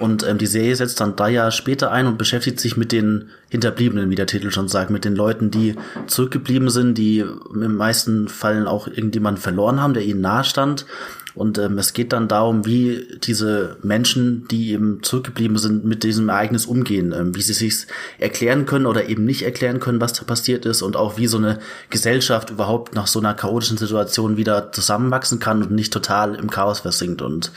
[0.00, 3.28] Und ähm, die Serie setzt dann drei Jahre später ein und beschäftigt sich mit den
[3.50, 5.76] Hinterbliebenen, wie der Titel schon sagt, mit den Leuten, die
[6.08, 10.86] zurückgeblieben sind, die im meisten Fällen auch irgendjemanden verloren haben, der ihnen nahe stand
[11.34, 16.28] und ähm, es geht dann darum, wie diese Menschen, die eben zurückgeblieben sind, mit diesem
[16.28, 17.86] Ereignis umgehen, ähm, wie sie sich
[18.18, 21.38] erklären können oder eben nicht erklären können, was da passiert ist und auch wie so
[21.38, 21.58] eine
[21.90, 26.80] Gesellschaft überhaupt nach so einer chaotischen Situation wieder zusammenwachsen kann und nicht total im Chaos
[26.80, 27.20] versinkt.
[27.20, 27.50] Und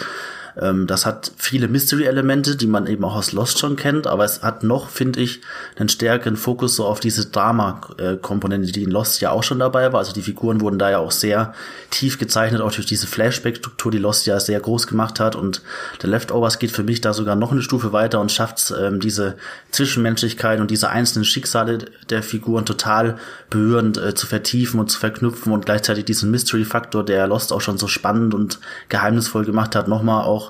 [0.60, 4.42] ähm, das hat viele Mystery-Elemente, die man eben auch aus Lost schon kennt, aber es
[4.42, 5.42] hat noch, finde ich,
[5.78, 10.00] einen stärkeren Fokus so auf diese Drama-Komponente, die in Lost ja auch schon dabei war.
[10.00, 11.54] Also die Figuren wurden da ja auch sehr
[11.92, 15.36] tief gezeichnet, auch durch diese Flashback-Struktur, die Lost ja sehr groß gemacht hat.
[15.36, 15.62] Und
[16.02, 19.36] The Leftovers geht für mich da sogar noch eine Stufe weiter und schafft ähm, diese
[19.72, 21.80] Zwischenmenschlichkeit und diese einzelnen Schicksale
[22.10, 23.18] der Figuren total
[23.50, 27.78] berührend äh, zu vertiefen und zu verknüpfen und gleichzeitig diesen Mystery-Faktor, der Lost auch schon
[27.78, 30.47] so spannend und geheimnisvoll gemacht hat, nochmal auch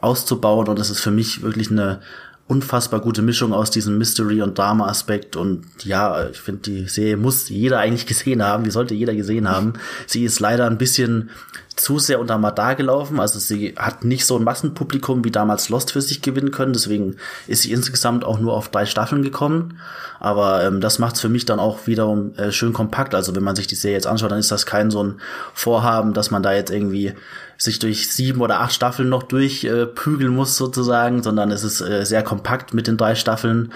[0.00, 0.68] auszubauen.
[0.68, 2.00] Und das ist für mich wirklich eine
[2.50, 5.36] unfassbar gute Mischung aus diesem Mystery- und Drama-Aspekt.
[5.36, 8.64] Und ja, ich finde, die Serie muss jeder eigentlich gesehen haben.
[8.64, 9.74] Die sollte jeder gesehen haben.
[10.06, 11.30] Sie ist leider ein bisschen
[11.76, 13.20] zu sehr unter Radar gelaufen.
[13.20, 16.72] Also sie hat nicht so ein Massenpublikum wie damals Lost für sich gewinnen können.
[16.72, 19.78] Deswegen ist sie insgesamt auch nur auf drei Staffeln gekommen.
[20.18, 23.14] Aber ähm, das macht es für mich dann auch wiederum äh, schön kompakt.
[23.14, 25.20] Also wenn man sich die Serie jetzt anschaut, dann ist das kein so ein
[25.54, 27.14] Vorhaben, dass man da jetzt irgendwie
[27.60, 32.06] sich durch sieben oder acht Staffeln noch durchprügeln äh, muss sozusagen, sondern es ist äh,
[32.06, 33.72] sehr kompakt mit den drei Staffeln.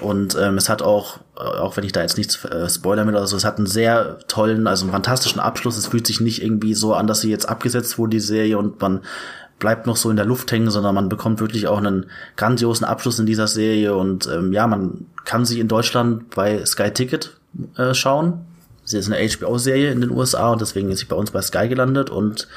[0.00, 3.14] Und ähm, es hat auch, äh, auch wenn ich da jetzt nichts äh, spoilern will
[3.14, 5.76] oder so, es hat einen sehr tollen, also einen fantastischen Abschluss.
[5.76, 8.80] Es fühlt sich nicht irgendwie so an, dass sie jetzt abgesetzt wurde, die Serie, und
[8.80, 9.00] man
[9.60, 12.06] bleibt noch so in der Luft hängen, sondern man bekommt wirklich auch einen
[12.36, 13.94] grandiosen Abschluss in dieser Serie.
[13.94, 17.36] Und ähm, ja, man kann sie in Deutschland bei Sky Ticket
[17.76, 18.40] äh, schauen.
[18.82, 21.68] Sie ist eine HBO-Serie in den USA und deswegen ist sie bei uns bei Sky
[21.68, 22.48] gelandet und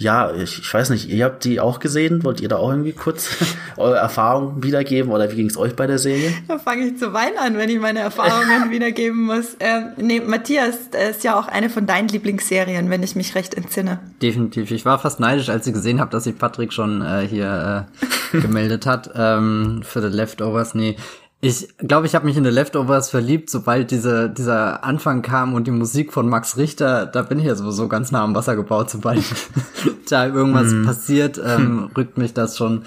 [0.00, 2.24] ja, ich, ich weiß nicht, ihr habt die auch gesehen.
[2.24, 3.36] Wollt ihr da auch irgendwie kurz
[3.76, 6.32] eure Erfahrungen wiedergeben oder wie ging es euch bei der Serie?
[6.48, 9.58] Da fange ich zu weinen an, wenn ich meine Erfahrungen wiedergeben muss.
[9.60, 10.76] Ähm, nee, Matthias
[11.10, 13.98] ist ja auch eine von deinen Lieblingsserien, wenn ich mich recht entsinne.
[14.22, 14.70] Definitiv.
[14.70, 17.86] Ich war fast neidisch, als ich gesehen habe, dass sich Patrick schon äh, hier
[18.32, 20.74] äh, gemeldet hat ähm, für The Leftovers.
[20.74, 20.96] Nee,
[21.42, 25.66] Ich glaube, ich habe mich in The Leftovers verliebt, sobald diese, dieser Anfang kam und
[25.66, 28.90] die Musik von Max Richter, da bin ich ja sowieso ganz nah am Wasser gebaut,
[28.90, 29.24] sobald
[30.10, 30.84] da irgendwas mm.
[30.84, 32.82] passiert, ähm, rückt mich das schon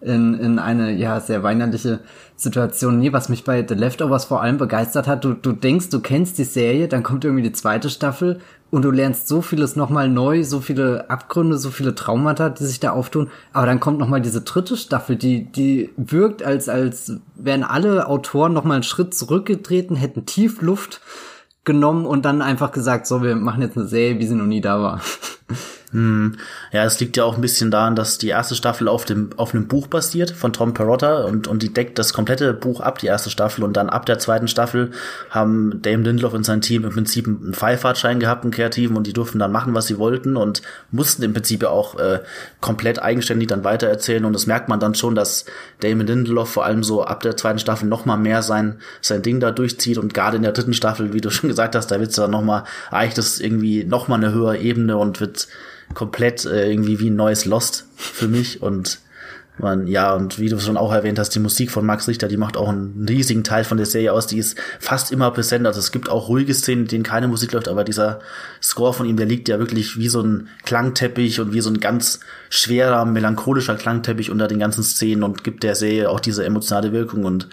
[0.00, 1.98] in, in eine ja sehr weinerliche
[2.36, 2.98] Situation.
[2.98, 6.36] Nee, was mich bei The Leftovers vor allem begeistert hat, du, du denkst, du kennst
[6.38, 10.44] die Serie, dann kommt irgendwie die zweite Staffel und du lernst so vieles nochmal neu,
[10.44, 13.30] so viele Abgründe, so viele Traumata, die sich da auftun.
[13.52, 18.52] Aber dann kommt nochmal diese dritte Staffel, die, die wirkt, als, als wären alle Autoren
[18.52, 21.00] nochmal einen Schritt zurückgetreten, hätten Tiefluft
[21.64, 24.60] genommen und dann einfach gesagt, so, wir machen jetzt eine Serie, wie sie noch nie
[24.60, 25.00] da war.
[25.92, 26.36] Hm.
[26.72, 29.54] Ja, es liegt ja auch ein bisschen daran, dass die erste Staffel auf dem auf
[29.54, 33.06] einem Buch basiert von Tom Perotta und und die deckt das komplette Buch ab, die
[33.06, 33.62] erste Staffel.
[33.62, 34.90] Und dann ab der zweiten Staffel
[35.30, 39.12] haben Dame Lindelof und sein Team im Prinzip einen Freifahrtschein gehabt, einen kreativen und die
[39.12, 40.60] durften dann machen, was sie wollten und
[40.90, 42.20] mussten im Prinzip ja auch äh,
[42.60, 44.24] komplett eigenständig dann weitererzählen.
[44.24, 45.44] Und das merkt man dann schon, dass
[45.80, 49.38] Damon Lindelof vor allem so ab der zweiten Staffel noch mal mehr sein sein Ding
[49.38, 49.98] da durchzieht.
[49.98, 52.42] Und gerade in der dritten Staffel, wie du schon gesagt hast, da wird's dann noch
[52.42, 55.48] mal erreicht das irgendwie noch mal eine höhere Ebene und wird
[55.94, 59.00] komplett äh, irgendwie wie ein neues Lost für mich und
[59.58, 62.36] man, ja, und wie du schon auch erwähnt hast, die Musik von Max Richter, die
[62.36, 64.26] macht auch einen riesigen Teil von der Serie aus.
[64.26, 65.66] Die ist fast immer präsent.
[65.66, 68.20] Also es gibt auch ruhige Szenen, in denen keine Musik läuft, aber dieser
[68.62, 71.80] Score von ihm, der liegt ja wirklich wie so ein Klangteppich und wie so ein
[71.80, 76.92] ganz schwerer, melancholischer Klangteppich unter den ganzen Szenen und gibt der Serie auch diese emotionale
[76.92, 77.24] Wirkung.
[77.24, 77.48] Und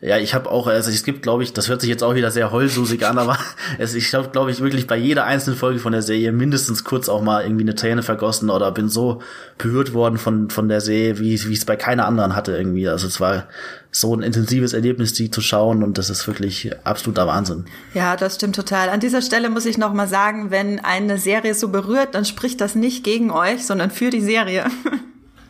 [0.00, 2.30] ja, ich habe auch, also es gibt, glaube ich, das hört sich jetzt auch wieder
[2.30, 3.36] sehr heulsusig an, aber
[3.78, 7.08] es, ich habe, glaube ich, wirklich bei jeder einzelnen Folge von der Serie mindestens kurz
[7.08, 9.20] auch mal irgendwie eine Träne vergossen oder bin so
[9.58, 12.88] berührt worden von, von der Serie, wie, wie es bei keiner anderen hatte irgendwie.
[12.88, 13.46] Also es war
[13.90, 17.66] so ein intensives Erlebnis, die zu schauen und das ist wirklich absoluter Wahnsinn.
[17.94, 18.88] Ja, das stimmt total.
[18.88, 22.60] An dieser Stelle muss ich noch mal sagen, wenn eine Serie so berührt, dann spricht
[22.60, 24.66] das nicht gegen euch, sondern für die Serie.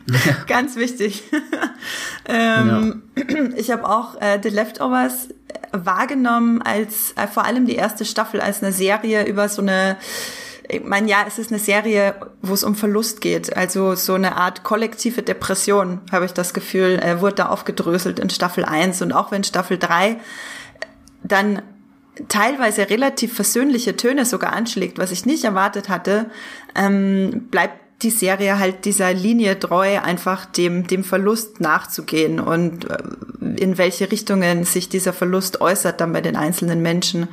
[0.07, 0.33] Ja.
[0.47, 1.23] Ganz wichtig.
[2.25, 3.23] ähm, ja.
[3.55, 5.29] Ich habe auch äh, The Leftovers
[5.71, 9.97] wahrgenommen als äh, vor allem die erste Staffel als eine Serie über so eine
[10.71, 13.55] ich meine, ja, es ist eine Serie, wo es um Verlust geht.
[13.55, 18.29] Also so eine Art kollektive Depression, habe ich das Gefühl, äh, wurde da aufgedröselt in
[18.29, 19.01] Staffel 1.
[19.01, 20.17] Und auch wenn Staffel 3
[21.23, 21.61] dann
[22.29, 26.29] teilweise relativ versöhnliche Töne sogar anschlägt, was ich nicht erwartet hatte,
[26.75, 32.97] ähm, bleibt die Serie halt dieser Linie treu, einfach dem, dem Verlust nachzugehen und äh,
[33.57, 37.27] in welche Richtungen sich dieser Verlust äußert dann bei den einzelnen Menschen.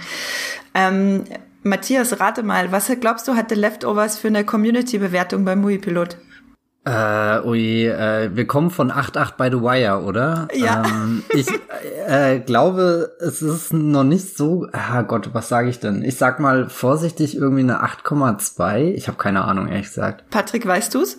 [0.74, 1.24] Ähm,
[1.62, 6.16] Matthias, rate mal, was glaubst du, hatte Leftovers für eine Community-Bewertung beim Movie-Pilot?
[6.84, 10.48] Äh, ui, äh, wir kommen von 8.8 by The Wire, oder?
[10.54, 10.84] Ja.
[10.86, 11.48] Ähm, ich
[12.06, 14.66] äh, glaube, es ist noch nicht so.
[14.72, 16.02] Ah Gott, was sage ich denn?
[16.02, 18.94] Ich sag mal vorsichtig irgendwie eine 8,2.
[18.94, 20.30] Ich habe keine Ahnung, ehrlich gesagt.
[20.30, 21.18] Patrick, weißt du's?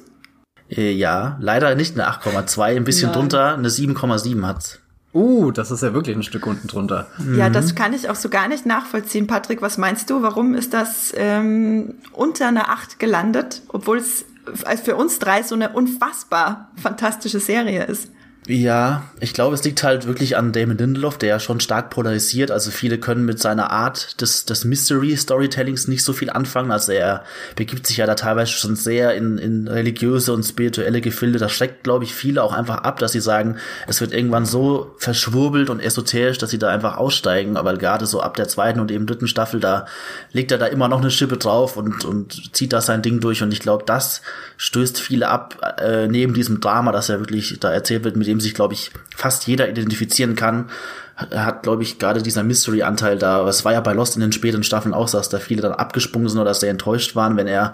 [0.70, 3.20] Äh, ja, leider nicht eine 8,2, ein bisschen Nein.
[3.20, 4.82] drunter, eine 7,7 hat's.
[5.14, 7.07] Uh, das ist ja wirklich ein Stück unten drunter.
[7.36, 9.26] Ja, das kann ich auch so gar nicht nachvollziehen.
[9.26, 10.22] Patrick, was meinst du?
[10.22, 14.26] Warum ist das ähm, unter einer 8 gelandet, obwohl es
[14.84, 18.10] für uns drei so eine unfassbar fantastische Serie ist?
[18.52, 22.50] Ja, ich glaube, es liegt halt wirklich an Damon Lindelof, der ja schon stark polarisiert.
[22.50, 26.72] Also viele können mit seiner Art des, des Mystery-Storytellings nicht so viel anfangen.
[26.72, 27.24] Also er
[27.56, 31.38] begibt sich ja da teilweise schon sehr in, in religiöse und spirituelle Gefilde.
[31.38, 34.95] Das schreckt, glaube ich, viele auch einfach ab, dass sie sagen, es wird irgendwann so
[34.97, 37.56] verschwurbelt und esoterisch, dass sie da einfach aussteigen.
[37.56, 39.86] Aber gerade so ab der zweiten und eben dritten Staffel, da
[40.32, 43.43] legt er da immer noch eine Schippe drauf und, und zieht da sein Ding durch.
[43.43, 44.24] Und ich glaube, das
[44.58, 48.39] stößt viele ab, äh, neben diesem Drama, das er wirklich da erzählt wird, mit dem
[48.40, 50.70] sich, glaube ich, fast jeder identifizieren kann,
[51.16, 53.46] hat, glaube ich, gerade dieser Mystery-Anteil da.
[53.48, 55.74] Es war ja bei Lost in den späten Staffeln auch so, dass da viele dann
[55.74, 57.74] abgesprungen sind oder sehr enttäuscht waren, wenn er,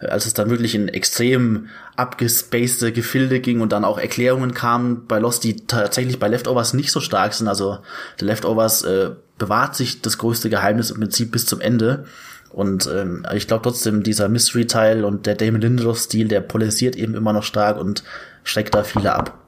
[0.00, 5.18] als es dann wirklich in extrem abgespacede Gefilde ging und dann auch Erklärungen kamen bei
[5.18, 7.48] Lost, die tatsächlich bei Leftovers nicht so stark sind.
[7.48, 7.78] Also
[8.18, 12.06] The Leftovers äh, bewahrt sich das größte Geheimnis im Prinzip bis zum Ende.
[12.50, 17.34] Und ähm, ich glaube trotzdem, dieser Mystery-Teil und der Damon Lindelof-Stil, der polarisiert eben immer
[17.34, 18.02] noch stark und
[18.44, 19.45] steckt da viele ab.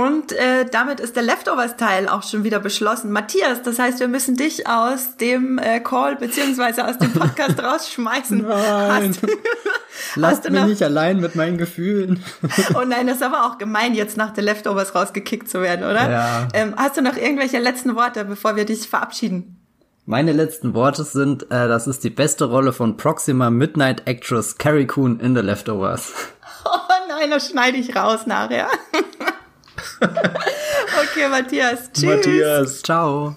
[0.00, 3.12] Und äh, damit ist der Leftovers-Teil auch schon wieder beschlossen.
[3.12, 8.38] Matthias, das heißt, wir müssen dich aus dem äh, Call beziehungsweise aus dem Podcast rausschmeißen.
[8.38, 9.14] Nein.
[9.14, 12.24] Hast, Lasst mich nicht allein mit meinen Gefühlen.
[12.74, 16.10] oh nein, das ist aber auch gemein, jetzt nach der Leftovers rausgekickt zu werden, oder?
[16.10, 16.48] Ja.
[16.54, 19.60] Ähm, hast du noch irgendwelche letzten Worte, bevor wir dich verabschieden?
[20.06, 24.86] Meine letzten Worte sind, äh, das ist die beste Rolle von Proxima Midnight Actress Carrie
[24.86, 26.14] Coon in The Leftovers.
[26.62, 28.68] Oh nein, das schneide ich raus nachher.
[30.00, 31.90] Okay, Matthias.
[31.92, 32.04] Tschüss.
[32.04, 32.82] Matthias.
[32.82, 33.36] Ciao.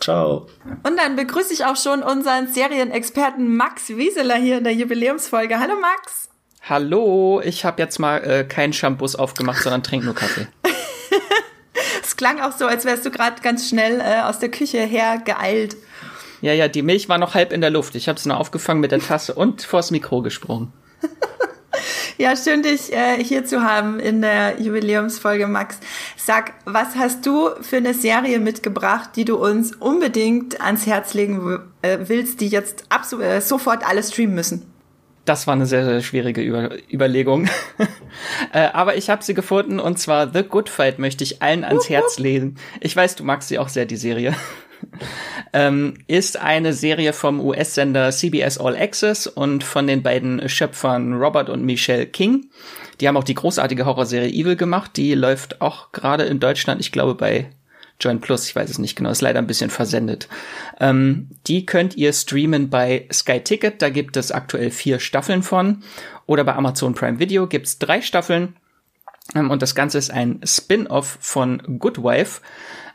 [0.00, 0.46] Ciao.
[0.82, 5.60] Und dann begrüße ich auch schon unseren Serienexperten Max Wieseler hier in der Jubiläumsfolge.
[5.60, 6.28] Hallo Max.
[6.68, 10.46] Hallo, ich habe jetzt mal äh, keinen Shampoos aufgemacht, sondern trinke nur Kaffee.
[12.02, 15.76] Es klang auch so, als wärst du gerade ganz schnell äh, aus der Küche hergeeilt.
[16.40, 17.94] Ja, ja, die Milch war noch halb in der Luft.
[17.94, 20.72] Ich habe es nur aufgefangen mit der Tasse und vors Mikro gesprungen.
[22.20, 25.78] Ja, schön, dich äh, hier zu haben in der Jubiläumsfolge, Max.
[26.18, 31.60] Sag, was hast du für eine Serie mitgebracht, die du uns unbedingt ans Herz legen
[31.80, 34.70] äh, willst, die jetzt absolut äh, sofort alle streamen müssen?
[35.24, 37.48] Das war eine sehr, sehr schwierige Über Überlegung.
[38.52, 41.88] äh, aber ich habe sie gefunden und zwar The Good Fight möchte ich allen ans
[41.88, 42.56] Herz legen.
[42.80, 44.34] Ich weiß, du magst sie auch sehr, die Serie.
[45.52, 51.48] ähm, ist eine Serie vom US-Sender CBS All Access und von den beiden Schöpfern Robert
[51.48, 52.50] und Michelle King.
[53.00, 54.96] Die haben auch die großartige Horrorserie Evil gemacht.
[54.96, 57.50] Die läuft auch gerade in Deutschland, ich glaube, bei
[58.00, 60.28] Join Plus, ich weiß es nicht genau, ist leider ein bisschen versendet.
[60.80, 65.82] Ähm, die könnt ihr streamen bei Sky Ticket, da gibt es aktuell vier Staffeln von.
[66.26, 68.56] Oder bei Amazon Prime Video gibt's drei Staffeln.
[69.34, 72.40] Ähm, und das Ganze ist ein Spin-off von Good Wife.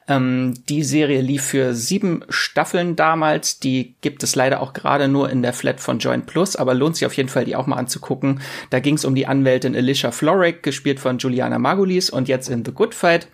[0.08, 3.60] Ähm, die Serie lief für sieben Staffeln damals.
[3.60, 6.96] Die gibt es leider auch gerade nur in der Flat von Join Plus, aber lohnt
[6.96, 8.42] sich auf jeden Fall, die auch mal anzugucken.
[8.70, 12.64] Da ging es um die Anwältin Alicia Florrick, gespielt von Juliana Margulies und jetzt in
[12.64, 13.28] The Good Fight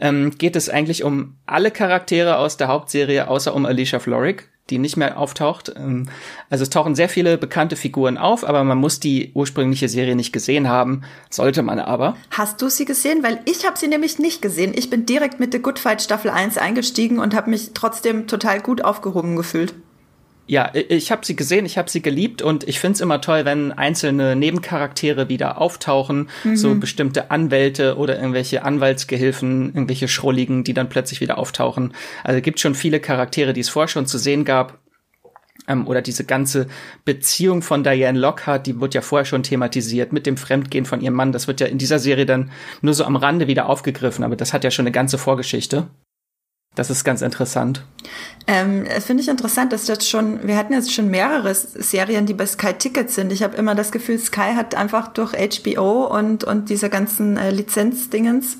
[0.00, 4.78] ähm, geht es eigentlich um alle Charaktere aus der Hauptserie, außer um Alicia Florrick die
[4.78, 5.72] nicht mehr auftaucht.
[5.76, 6.08] Ähm,
[6.48, 10.32] also es tauchen sehr viele bekannte Figuren auf, aber man muss die ursprüngliche Serie nicht
[10.32, 11.02] gesehen haben.
[11.30, 12.16] Sollte man aber.
[12.30, 13.22] Hast du sie gesehen?
[13.22, 14.72] Weil ich habe sie nämlich nicht gesehen.
[14.74, 18.60] Ich bin direkt mit The Good Fight Staffel 1 eingestiegen und habe mich trotzdem total
[18.60, 19.74] gut aufgehoben gefühlt.
[20.46, 23.72] Ja, ich habe sie gesehen, ich habe sie geliebt und ich find's immer toll, wenn
[23.72, 26.56] einzelne Nebencharaktere wieder auftauchen, mhm.
[26.56, 31.94] so bestimmte Anwälte oder irgendwelche Anwaltsgehilfen, irgendwelche Schrulligen, die dann plötzlich wieder auftauchen.
[32.24, 34.78] Also gibt schon viele Charaktere, die es vorher schon zu sehen gab.
[35.66, 36.66] Ähm, oder diese ganze
[37.06, 41.14] Beziehung von Diane Lockhart, die wird ja vorher schon thematisiert mit dem Fremdgehen von ihrem
[41.14, 41.32] Mann.
[41.32, 42.50] Das wird ja in dieser Serie dann
[42.82, 45.88] nur so am Rande wieder aufgegriffen, aber das hat ja schon eine ganze Vorgeschichte.
[46.74, 47.84] Das ist ganz interessant.
[48.46, 52.46] Ähm, Finde ich interessant, dass das schon, wir hatten jetzt schon mehrere Serien, die bei
[52.46, 53.32] Sky Tickets sind.
[53.32, 57.50] Ich habe immer das Gefühl, Sky hat einfach durch HBO und, und diese ganzen äh,
[57.50, 58.58] Lizenzdingens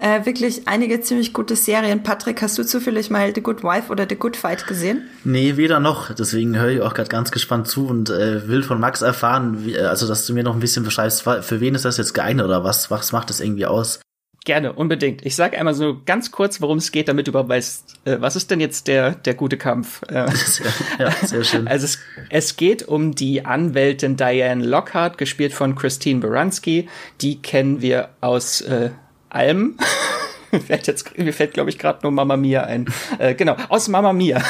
[0.00, 2.02] äh, wirklich einige ziemlich gute Serien.
[2.02, 5.02] Patrick, hast du zufällig mal The Good Wife oder The Good Fight gesehen?
[5.24, 6.14] Nee, weder noch.
[6.14, 9.78] Deswegen höre ich auch gerade ganz gespannt zu und äh, will von Max erfahren, wie,
[9.78, 12.64] also dass du mir noch ein bisschen beschreibst, für wen ist das jetzt geeignet oder
[12.64, 14.00] was, was macht das irgendwie aus?
[14.44, 15.24] Gerne, unbedingt.
[15.26, 18.36] Ich sage einmal so ganz kurz, worum es geht, damit du überhaupt weißt, äh, was
[18.36, 20.02] ist denn jetzt der, der gute Kampf?
[20.08, 20.14] Äh,
[20.98, 21.68] ja, sehr schön.
[21.68, 21.98] Also es,
[22.30, 26.88] es geht um die Anwältin Diane Lockhart, gespielt von Christine Baranski.
[27.20, 28.90] Die kennen wir aus äh,
[29.28, 29.76] Alm.
[30.52, 32.86] mir fällt jetzt, mir fällt, glaube ich, gerade nur Mama Mia ein.
[33.18, 34.42] Äh, genau, aus Mama Mia.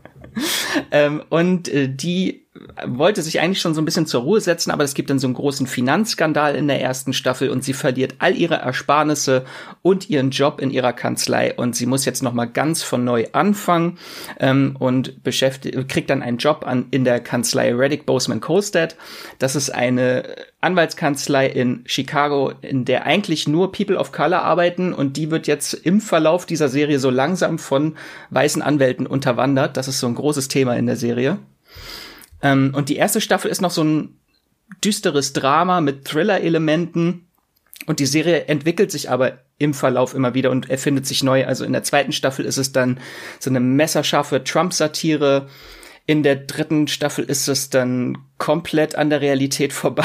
[0.90, 2.41] ähm, und äh, die
[2.84, 5.26] wollte sich eigentlich schon so ein bisschen zur Ruhe setzen, aber es gibt dann so
[5.26, 9.46] einen großen Finanzskandal in der ersten Staffel und sie verliert all ihre Ersparnisse
[9.80, 13.26] und ihren Job in ihrer Kanzlei und sie muss jetzt noch mal ganz von neu
[13.32, 13.98] anfangen
[14.38, 18.96] ähm, und beschäftigt kriegt dann einen Job an in der Kanzlei Reddick Boseman Colstead.
[19.38, 20.24] Das ist eine
[20.60, 25.72] Anwaltskanzlei in Chicago, in der eigentlich nur People of Color arbeiten und die wird jetzt
[25.72, 27.96] im Verlauf dieser Serie so langsam von
[28.28, 29.78] weißen Anwälten unterwandert.
[29.78, 31.38] Das ist so ein großes Thema in der Serie.
[32.42, 34.18] Ähm, und die erste Staffel ist noch so ein
[34.84, 37.28] düsteres Drama mit Thriller-Elementen.
[37.86, 41.46] Und die Serie entwickelt sich aber im Verlauf immer wieder und erfindet sich neu.
[41.46, 43.00] Also in der zweiten Staffel ist es dann
[43.38, 45.48] so eine messerscharfe Trump-Satire.
[46.12, 50.04] In der dritten Staffel ist es dann komplett an der Realität vorbei.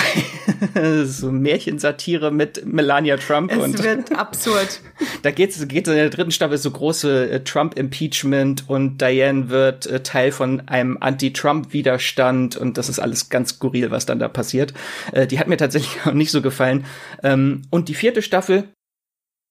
[1.03, 3.51] so Märchensatire mit Melania Trump.
[3.51, 4.79] Es und wird absurd.
[5.23, 10.01] da geht's, geht in der dritten Staffel so große äh, Trump-Impeachment und Diane wird äh,
[10.01, 14.73] Teil von einem Anti-Trump-Widerstand und das ist alles ganz skurril, was dann da passiert.
[15.11, 16.85] Äh, die hat mir tatsächlich auch nicht so gefallen.
[17.21, 18.69] Ähm, und die vierte Staffel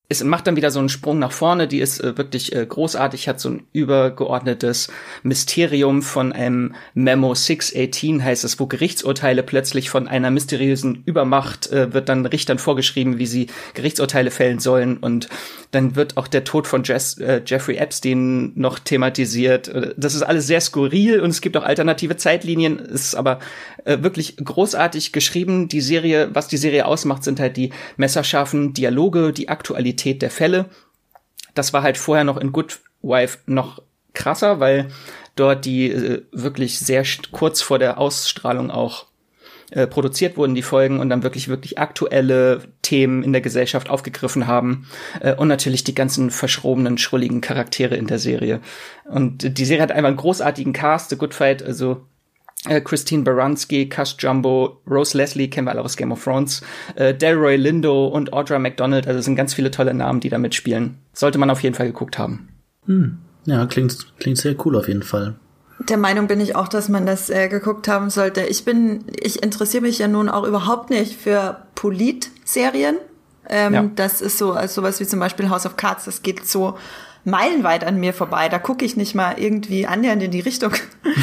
[0.09, 3.29] es macht dann wieder so einen Sprung nach vorne, die ist äh, wirklich äh, großartig,
[3.29, 4.89] hat so ein übergeordnetes
[5.25, 11.93] Mysterium von einem Memo 618 heißt es, wo Gerichtsurteile plötzlich von einer mysteriösen Übermacht äh,
[11.93, 14.99] wird dann Richtern vorgeschrieben, wie sie Gerichtsurteile fällen sollen.
[14.99, 15.29] Und
[15.77, 19.69] dann wird auch der Tod von Jess, äh, Jeffrey Epstein noch thematisiert.
[19.69, 23.41] Äh, das ist alles sehr skurril und es gibt auch alternative Zeitlinien, es ist aber
[23.85, 25.69] äh, wirklich großartig geschrieben.
[25.69, 30.67] Die Serie, was die Serie ausmacht, sind halt die messerscharfen Dialoge, die Aktualität der Fälle.
[31.55, 33.83] Das war halt vorher noch in Good Wife noch
[34.15, 34.89] krasser, weil
[35.35, 39.07] dort die äh, wirklich sehr kurz vor der Ausstrahlung auch
[39.71, 44.47] äh, produziert wurden, die Folgen, und dann wirklich, wirklich aktuelle Themen in der Gesellschaft aufgegriffen
[44.47, 44.87] haben.
[45.21, 48.61] Äh, und natürlich die ganzen verschrobenen, schrulligen Charaktere in der Serie.
[49.05, 52.07] Und die Serie hat einfach einen großartigen Cast, The Good Fight, also
[52.69, 56.63] äh, Christine Baranski, Cash Jumbo, Rose Leslie kennen wir alle aus Game of Thrones,
[56.95, 59.07] äh, Delroy Lindo und Audra McDonald.
[59.07, 60.99] Also sind ganz viele tolle Namen, die da mitspielen.
[61.13, 62.49] Sollte man auf jeden Fall geguckt haben.
[62.87, 63.19] Hm.
[63.47, 65.37] Ja, klingt, klingt sehr cool auf jeden Fall.
[65.79, 68.43] Der Meinung bin ich auch, dass man das äh, geguckt haben sollte.
[68.43, 72.97] Ich bin, ich interessiere mich ja nun auch überhaupt nicht für Polit-Serien.
[73.49, 73.91] Ähm, ja.
[73.95, 76.77] Das ist so, also sowas wie zum Beispiel House of Cards, das geht so
[77.25, 78.49] meilenweit an mir vorbei.
[78.49, 80.73] Da gucke ich nicht mal irgendwie annähernd in die Richtung.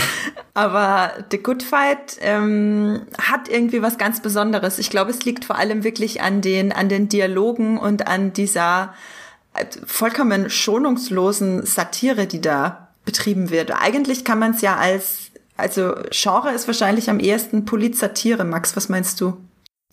[0.53, 4.77] Aber The Good Fight ähm, hat irgendwie was ganz Besonderes.
[4.79, 8.93] Ich glaube, es liegt vor allem wirklich an den, an den Dialogen und an dieser
[9.55, 13.71] äh, vollkommen schonungslosen Satire, die da betrieben wird.
[13.71, 18.43] Eigentlich kann man es ja als, also Genre ist wahrscheinlich am ehesten Polit-Satire.
[18.43, 19.37] Max, was meinst du?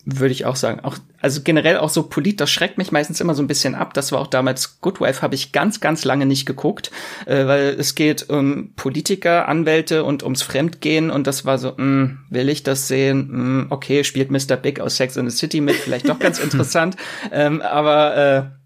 [0.03, 0.79] Würde ich auch sagen.
[0.79, 3.93] Auch, also generell auch so Polit, das schreckt mich meistens immer so ein bisschen ab.
[3.93, 6.89] Das war auch damals Good Wife, habe ich ganz, ganz lange nicht geguckt,
[7.27, 11.77] äh, weil es geht um Politiker, Anwälte und ums Fremdgehen und das war so, mh,
[11.77, 13.27] hm, will ich das sehen?
[13.29, 14.55] Mh, hm, okay, spielt Mr.
[14.55, 16.95] Big aus Sex in the City mit, vielleicht doch ganz interessant.
[17.31, 18.60] ähm, aber äh,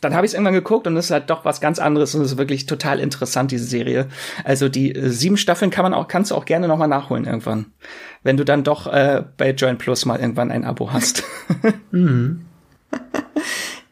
[0.00, 2.22] dann habe ich es irgendwann geguckt und es ist halt doch was ganz anderes und
[2.22, 4.08] es ist wirklich total interessant, diese Serie.
[4.44, 7.66] Also die äh, sieben Staffeln kann man auch, kannst du auch gerne nochmal nachholen irgendwann.
[8.22, 11.24] Wenn du dann doch äh, bei Join Plus mal irgendwann ein Abo hast.
[11.90, 12.46] mhm.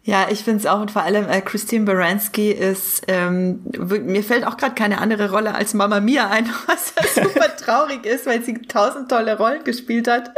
[0.08, 4.46] Ja, ich finde es auch und vor allem äh, Christine Baranski ist, ähm, mir fällt
[4.46, 8.54] auch gerade keine andere Rolle als Mama Mia ein, was super traurig ist, weil sie
[8.54, 10.30] tausend tolle Rollen gespielt hat.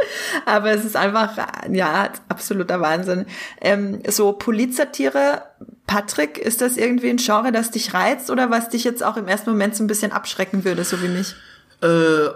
[0.45, 1.37] Aber es ist einfach,
[1.71, 3.25] ja, absoluter Wahnsinn.
[3.61, 5.43] Ähm, so Polizsatire,
[5.87, 9.29] Patrick, ist das irgendwie ein Genre, das dich reizt oder was dich jetzt auch im
[9.29, 11.33] ersten Moment so ein bisschen abschrecken würde, so wie mich?
[11.81, 11.87] Äh,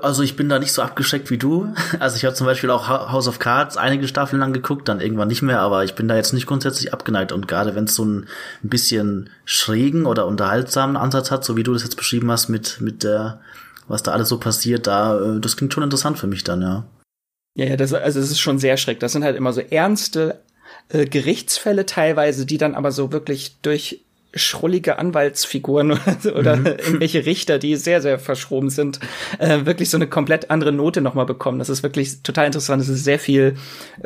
[0.02, 1.74] also ich bin da nicht so abgeschreckt wie du.
[2.00, 5.28] Also ich habe zum Beispiel auch House of Cards einige Staffeln lang geguckt, dann irgendwann
[5.28, 7.32] nicht mehr, aber ich bin da jetzt nicht grundsätzlich abgeneigt.
[7.32, 8.28] Und gerade wenn es so ein
[8.62, 13.04] bisschen schrägen oder unterhaltsamen Ansatz hat, so wie du das jetzt beschrieben hast, mit, mit
[13.04, 13.40] der,
[13.88, 16.86] was da alles so passiert, da, äh, das klingt schon interessant für mich dann, ja.
[17.58, 19.00] Ja, ja, das, also es ist schon sehr schräg.
[19.00, 20.42] Das sind halt immer so ernste
[20.90, 24.05] äh, Gerichtsfälle teilweise, die dann aber so wirklich durch
[24.36, 25.92] schrullige Anwaltsfiguren
[26.36, 26.66] oder, mhm.
[26.66, 29.00] irgendwelche Richter, die sehr, sehr verschroben sind,
[29.40, 31.60] äh, wirklich so eine komplett andere Note nochmal bekommen.
[31.60, 32.82] Das ist wirklich total interessant.
[32.82, 33.56] Es ist sehr viel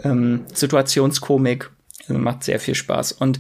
[0.04, 1.72] ähm, Situationskomik
[2.08, 3.12] macht sehr viel Spaß.
[3.12, 3.40] Und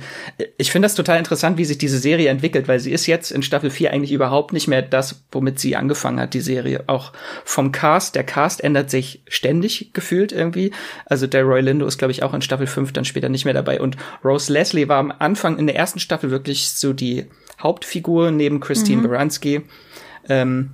[0.57, 3.41] ich finde das total interessant, wie sich diese Serie entwickelt, weil sie ist jetzt in
[3.41, 6.84] Staffel 4 eigentlich überhaupt nicht mehr das, womit sie angefangen hat, die Serie.
[6.88, 7.14] Auch
[7.45, 10.72] vom Cast, der Cast ändert sich ständig gefühlt irgendwie.
[11.05, 13.53] Also der Roy Lindo ist, glaube ich, auch in Staffel 5 dann später nicht mehr
[13.53, 13.82] dabei.
[13.82, 17.26] Und Rose Leslie war am Anfang in der ersten Staffel wirklich so die
[17.62, 19.07] Hauptfigur neben Christine mhm.
[19.07, 19.62] Baranski.
[20.28, 20.72] Ähm,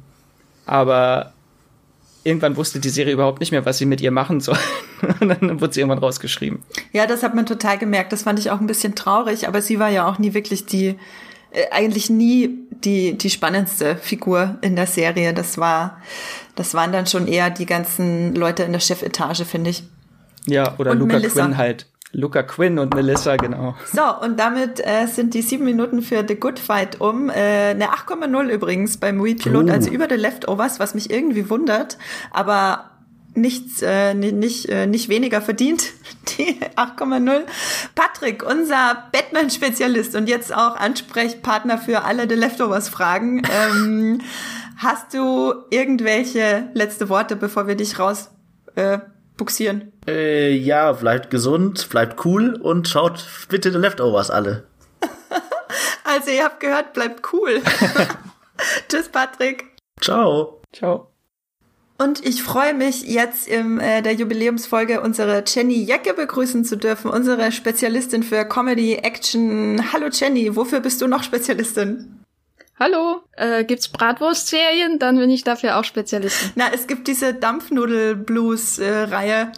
[0.66, 1.35] aber
[2.26, 4.58] irgendwann wusste die Serie überhaupt nicht mehr, was sie mit ihr machen soll.
[5.20, 6.60] Und dann wurde sie irgendwann rausgeschrieben.
[6.92, 8.12] Ja, das hat man total gemerkt.
[8.12, 10.96] Das fand ich auch ein bisschen traurig, aber sie war ja auch nie wirklich die,
[11.52, 12.50] äh, eigentlich nie
[12.84, 15.34] die, die spannendste Figur in der Serie.
[15.34, 16.02] Das war,
[16.56, 19.84] das waren dann schon eher die ganzen Leute in der Chefetage, finde ich.
[20.48, 21.44] Ja, oder Und Luca Melissa.
[21.46, 21.86] Quinn halt.
[22.16, 23.76] Luca Quinn und Melissa, genau.
[23.92, 27.30] So, und damit äh, sind die sieben Minuten für The Good Fight um.
[27.30, 29.72] Äh, eine 8,0 übrigens beim Wii-Pilot, uh.
[29.72, 31.98] also über The Leftovers, was mich irgendwie wundert,
[32.32, 32.92] aber
[33.34, 35.84] nichts, äh, nicht, äh, nicht weniger verdient.
[36.38, 37.42] Die 8,0.
[37.96, 43.44] Patrick, unser Batman-Spezialist und jetzt auch Ansprechpartner für alle The Leftovers-Fragen.
[43.52, 44.22] Ähm,
[44.78, 48.32] hast du irgendwelche letzte Worte, bevor wir dich raus
[48.76, 49.00] äh,
[49.38, 49.92] buxieren?
[50.08, 54.64] Äh, ja, bleibt gesund, bleibt cool und schaut bitte The Leftovers alle.
[56.04, 57.62] also ihr habt gehört, bleibt cool.
[58.90, 59.66] Tschüss, Patrick.
[60.02, 60.62] Ciao.
[60.74, 61.12] Ciao.
[61.98, 67.10] Und ich freue mich jetzt in äh, der Jubiläumsfolge unsere Jenny Jecke begrüßen zu dürfen,
[67.10, 69.94] unsere Spezialistin für Comedy, Action.
[69.94, 72.25] Hallo Jenny, wofür bist du noch Spezialistin?
[72.78, 75.00] Hallo, äh, gibt's Bratwurst-Serien?
[75.00, 76.52] Dann bin ich dafür auch Spezialistin.
[76.56, 79.54] Na, es gibt diese Dampfnudel-Blues-Reihe.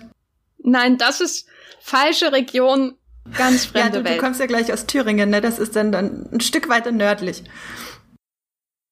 [0.60, 1.48] Nein, das ist
[1.82, 2.96] falsche Region,
[3.36, 4.20] ganz fremde ja, du, Welt.
[4.20, 5.42] Du kommst ja gleich aus Thüringen, ne?
[5.42, 7.44] Das ist dann, dann ein Stück weiter nördlich.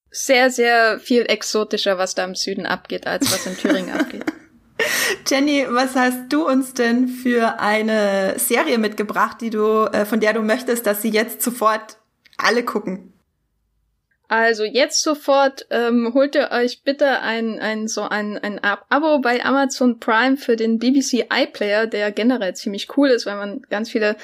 [0.09, 4.25] Sehr, sehr viel exotischer, was da im Süden abgeht, als was in Thüringen abgeht.
[5.27, 10.33] Jenny, was hast du uns denn für eine Serie mitgebracht, die du, äh, von der
[10.33, 11.97] du möchtest, dass sie jetzt sofort
[12.37, 13.13] alle gucken?
[14.27, 19.43] Also jetzt sofort ähm, holt ihr euch bitte ein, ein so ein, ein Abo bei
[19.43, 24.15] Amazon Prime für den BBC iPlayer, der generell ziemlich cool ist, weil man ganz viele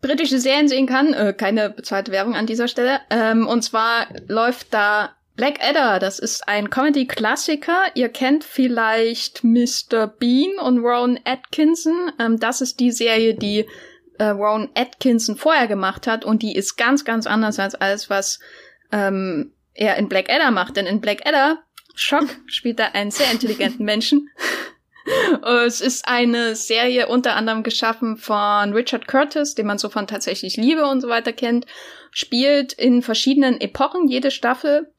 [0.00, 1.14] britische Serien sehen kann.
[1.14, 3.00] Äh, keine bezahlte Werbung an dieser Stelle.
[3.10, 7.84] Ähm, und zwar läuft da Black Adder, das ist ein Comedy-Klassiker.
[7.94, 10.06] Ihr kennt vielleicht Mr.
[10.06, 12.12] Bean und Ron Atkinson.
[12.20, 13.66] Ähm, das ist die Serie, die
[14.18, 18.40] äh, Ron Atkinson vorher gemacht hat und die ist ganz, ganz anders als alles, was
[18.92, 20.76] ähm, er in Black Adder macht.
[20.76, 21.62] Denn in Black Adder
[21.94, 24.28] Schock spielt da einen sehr intelligenten Menschen.
[25.66, 30.56] Es ist eine Serie unter anderem geschaffen von Richard Curtis, den man so von tatsächlich
[30.56, 31.66] Liebe und so weiter kennt.
[32.12, 34.92] Spielt in verschiedenen Epochen, jede Staffel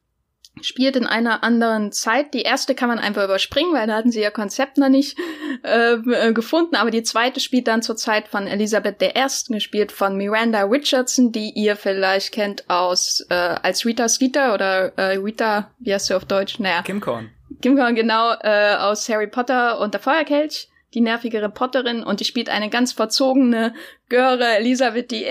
[0.62, 2.34] spielt in einer anderen Zeit.
[2.34, 5.18] Die erste kann man einfach überspringen, weil da hatten sie ihr Konzept noch nicht
[5.64, 6.76] ähm, äh, gefunden.
[6.76, 11.50] Aber die zweite spielt dann zur Zeit von Elisabeth I., gespielt von Miranda Richardson, die
[11.50, 16.24] ihr vielleicht kennt aus äh, als Rita Skeeter oder äh, Rita, wie heißt sie auf
[16.24, 16.58] Deutsch?
[16.58, 16.82] Naja.
[16.82, 17.30] Kim Korn.
[17.62, 22.24] Kim Korn, genau, äh, aus Harry Potter und der Feuerkelch die nervige Reporterin und die
[22.24, 23.74] spielt eine ganz verzogene
[24.14, 25.26] Göre Elisabeth I.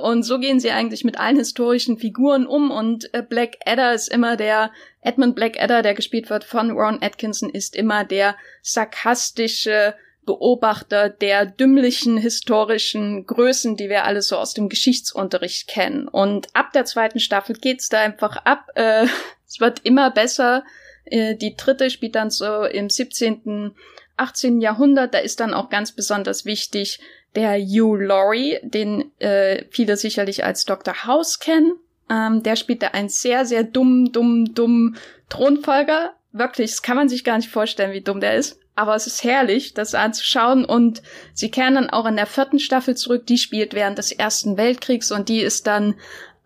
[0.00, 4.06] Und so gehen sie eigentlich mit allen historischen Figuren um und äh, Black Adder ist
[4.06, 4.70] immer der,
[5.00, 11.44] Edmund Black Adder, der gespielt wird von Ron Atkinson, ist immer der sarkastische Beobachter der
[11.44, 16.06] dümmlichen historischen Größen, die wir alle so aus dem Geschichtsunterricht kennen.
[16.06, 18.68] Und ab der zweiten Staffel geht's da einfach ab.
[18.76, 19.06] Äh,
[19.48, 20.62] es wird immer besser.
[21.04, 23.74] Äh, die dritte spielt dann so im 17.
[24.18, 24.60] 18.
[24.60, 27.00] Jahrhundert, da ist dann auch ganz besonders wichtig
[27.34, 31.04] der Hugh Laurie, den äh, viele sicherlich als Dr.
[31.04, 31.74] House kennen.
[32.10, 34.96] Ähm, der spielt da einen sehr, sehr dumm, dumm, dumm
[35.28, 36.12] Thronfolger.
[36.32, 38.58] Wirklich, das kann man sich gar nicht vorstellen, wie dumm der ist.
[38.74, 40.64] Aber es ist herrlich, das anzuschauen.
[40.64, 41.02] Und
[41.34, 43.26] sie kehren dann auch in der vierten Staffel zurück.
[43.26, 45.94] Die spielt während des Ersten Weltkriegs und die ist dann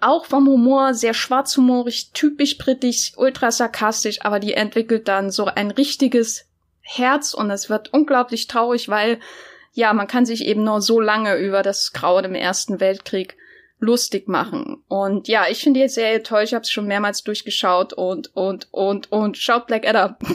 [0.01, 5.71] auch vom Humor sehr schwarzhumorig, typisch britisch, ultra sarkastisch, aber die entwickelt dann so ein
[5.71, 6.45] richtiges
[6.83, 9.19] Herz und es wird unglaublich traurig, weil
[9.75, 13.37] ja, man kann sich eben nur so lange über das Grauen im Ersten Weltkrieg
[13.81, 14.83] lustig machen.
[14.89, 16.43] Und ja, ich finde die Serie toll.
[16.45, 20.19] Ich habe es schon mehrmals durchgeschaut und und und und schaut Black Adder.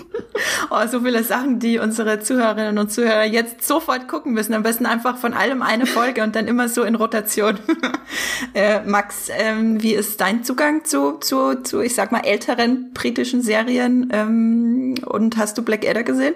[0.72, 4.54] Oh, so viele Sachen, die unsere Zuhörerinnen und Zuhörer jetzt sofort gucken müssen.
[4.54, 7.60] Am besten einfach von allem eine Folge und dann immer so in Rotation.
[8.54, 13.42] äh, Max, ähm, wie ist dein Zugang zu, zu, zu, ich sag mal, älteren britischen
[13.42, 14.10] Serien?
[14.14, 16.36] Ähm, und hast du Black Adder gesehen?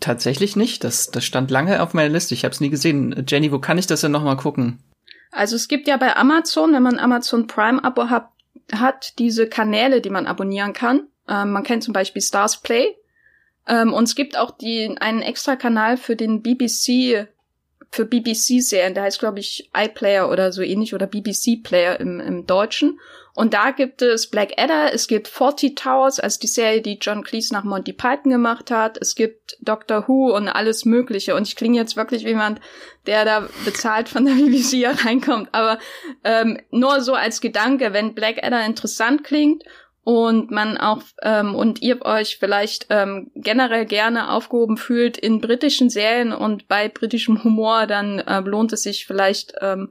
[0.00, 0.84] Tatsächlich nicht.
[0.84, 2.34] Das, das stand lange auf meiner Liste.
[2.34, 3.24] Ich habe es nie gesehen.
[3.28, 4.78] Jenny, wo kann ich das denn noch mal gucken?
[5.30, 8.28] Also es gibt ja bei Amazon, wenn man Amazon Prime Abo hat,
[8.72, 11.08] hat diese Kanäle, die man abonnieren kann.
[11.28, 12.94] Ähm, man kennt zum Beispiel Stars Play.
[13.66, 17.28] Ähm, und es gibt auch die, einen extra Kanal für den BBC,
[17.90, 22.46] für BBC-Serien, der heißt, glaube ich, iPlayer oder so ähnlich oder BBC Player im, im
[22.46, 22.98] Deutschen.
[23.34, 27.22] Und da gibt es Black Adder, es gibt 40 Towers, also die Serie, die John
[27.24, 28.98] Cleese nach Monty Python gemacht hat.
[29.00, 31.34] Es gibt Doctor Who und alles Mögliche.
[31.34, 32.60] Und ich klinge jetzt wirklich wie jemand,
[33.06, 35.48] der da bezahlt von der BBC reinkommt.
[35.52, 35.78] Aber
[36.24, 39.62] ähm, nur so als Gedanke, wenn Black Adder interessant klingt
[40.04, 45.90] und man auch ähm, und ihr euch vielleicht ähm, generell gerne aufgehoben fühlt in britischen
[45.90, 49.90] Serien und bei britischem Humor, dann äh, lohnt es sich vielleicht ähm,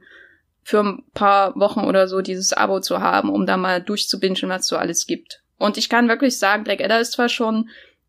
[0.62, 4.66] für ein paar Wochen oder so dieses Abo zu haben, um da mal durchzubingen, was
[4.66, 5.42] so alles gibt.
[5.58, 7.68] Und ich kann wirklich sagen, Black Adder ist zwar schon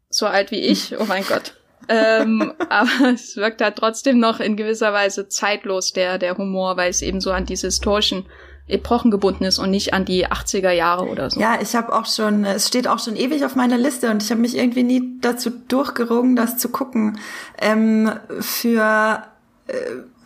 [0.10, 1.56] so alt wie ich, oh mein Gott,
[1.90, 6.90] ähm, aber es wirkt halt trotzdem noch in gewisser Weise zeitlos, der, der Humor, weil
[6.90, 8.26] es eben so an diese historischen
[8.68, 11.40] Epochen gebunden ist und nicht an die 80er Jahre oder so.
[11.40, 14.32] Ja, ich habe auch schon, es steht auch schon ewig auf meiner Liste und ich
[14.32, 17.20] habe mich irgendwie nie dazu durchgerungen, das zu gucken.
[17.60, 19.24] Ähm, für
[19.68, 19.74] äh,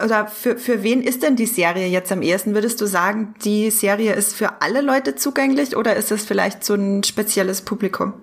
[0.03, 2.53] oder für, für wen ist denn die Serie jetzt am ehesten?
[2.53, 6.75] Würdest du sagen, die Serie ist für alle Leute zugänglich oder ist es vielleicht so
[6.75, 8.13] ein spezielles Publikum?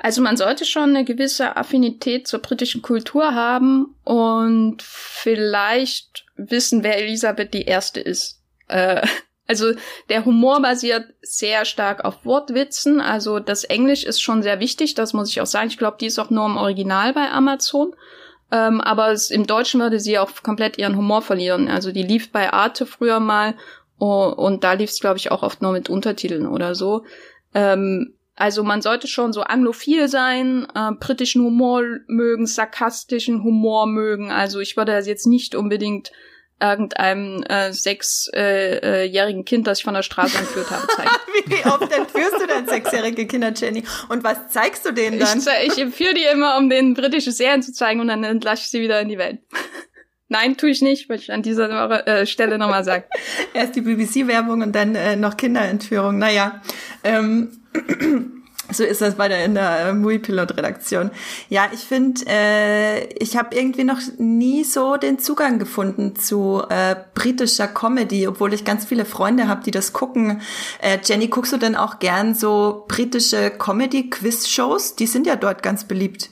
[0.00, 6.98] Also man sollte schon eine gewisse Affinität zur britischen Kultur haben und vielleicht wissen, wer
[6.98, 8.40] Elisabeth die Erste ist.
[8.68, 9.04] Äh,
[9.48, 9.72] also
[10.08, 13.00] der Humor basiert sehr stark auf Wortwitzen.
[13.00, 15.68] Also das Englisch ist schon sehr wichtig, das muss ich auch sagen.
[15.68, 17.94] Ich glaube, die ist auch nur im Original bei Amazon.
[18.50, 21.68] Ähm, aber es, im Deutschen würde sie auch komplett ihren Humor verlieren.
[21.68, 23.54] Also die lief bei Arte früher mal
[23.98, 27.04] oh, und da lief es, glaube ich, auch oft nur mit Untertiteln oder so.
[27.54, 34.30] Ähm, also man sollte schon so anglophil sein, äh, britischen Humor mögen, sarkastischen Humor mögen.
[34.30, 36.12] Also ich würde das jetzt nicht unbedingt
[36.60, 41.10] irgendeinem äh, sechsjährigen äh, Kind, das ich von der Straße entführt habe, zeigen.
[41.46, 43.84] Wie oft entführst du denn sechsjährige Kinder, Jenny?
[44.08, 45.38] Und was zeigst du denen dann?
[45.38, 48.70] Ich, ich entführe die immer, um den britischen Serien zu zeigen und dann entlasse ich
[48.70, 49.40] sie wieder in die Welt.
[50.28, 53.04] Nein, tue ich nicht, wollte ich an dieser äh, Stelle nochmal sagen.
[53.54, 56.18] Erst die BBC-Werbung und dann äh, noch Kinderentführung.
[56.18, 56.60] Naja.
[57.02, 57.62] Ähm,
[58.70, 61.10] so ist das bei der in der äh, Movie Pilot Redaktion.
[61.48, 66.96] Ja, ich finde, äh, ich habe irgendwie noch nie so den Zugang gefunden zu äh,
[67.14, 70.42] britischer Comedy, obwohl ich ganz viele Freunde habe, die das gucken.
[70.80, 74.96] Äh, Jenny, guckst du denn auch gern so britische Comedy-Quiz-Shows?
[74.96, 76.30] Die sind ja dort ganz beliebt.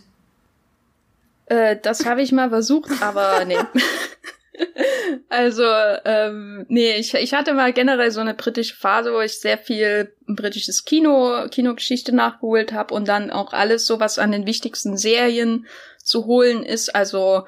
[1.46, 3.58] Äh, das habe ich mal versucht, aber nee.
[5.28, 5.64] Also,
[6.04, 10.12] ähm, nee, ich, ich hatte mal generell so eine britische Phase, wo ich sehr viel
[10.26, 15.66] britisches Kino, Kinogeschichte nachgeholt habe und dann auch alles so, was an den wichtigsten Serien
[16.02, 16.94] zu holen ist.
[16.94, 17.46] Also,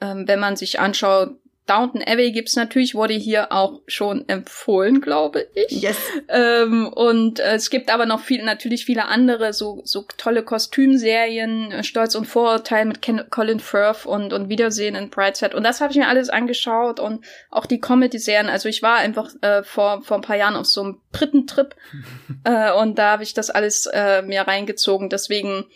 [0.00, 1.36] ähm, wenn man sich anschaut,
[1.68, 5.82] Downton Abbey gibt's natürlich, wurde hier auch schon empfohlen, glaube ich.
[5.82, 5.98] Yes.
[6.28, 11.70] Ähm, und äh, es gibt aber noch viel, natürlich viele andere, so, so tolle Kostümserien,
[11.70, 15.54] äh, Stolz und Vorurteil mit Ken Colin Firth und, und Wiedersehen in Brideshead.
[15.54, 18.48] Und das habe ich mir alles angeschaut und auch die Comedy-Serien.
[18.48, 21.74] Also ich war einfach äh, vor, vor ein paar Jahren auf so einem Briten-Trip
[22.44, 25.10] äh, und da habe ich das alles äh, mir reingezogen.
[25.10, 25.66] Deswegen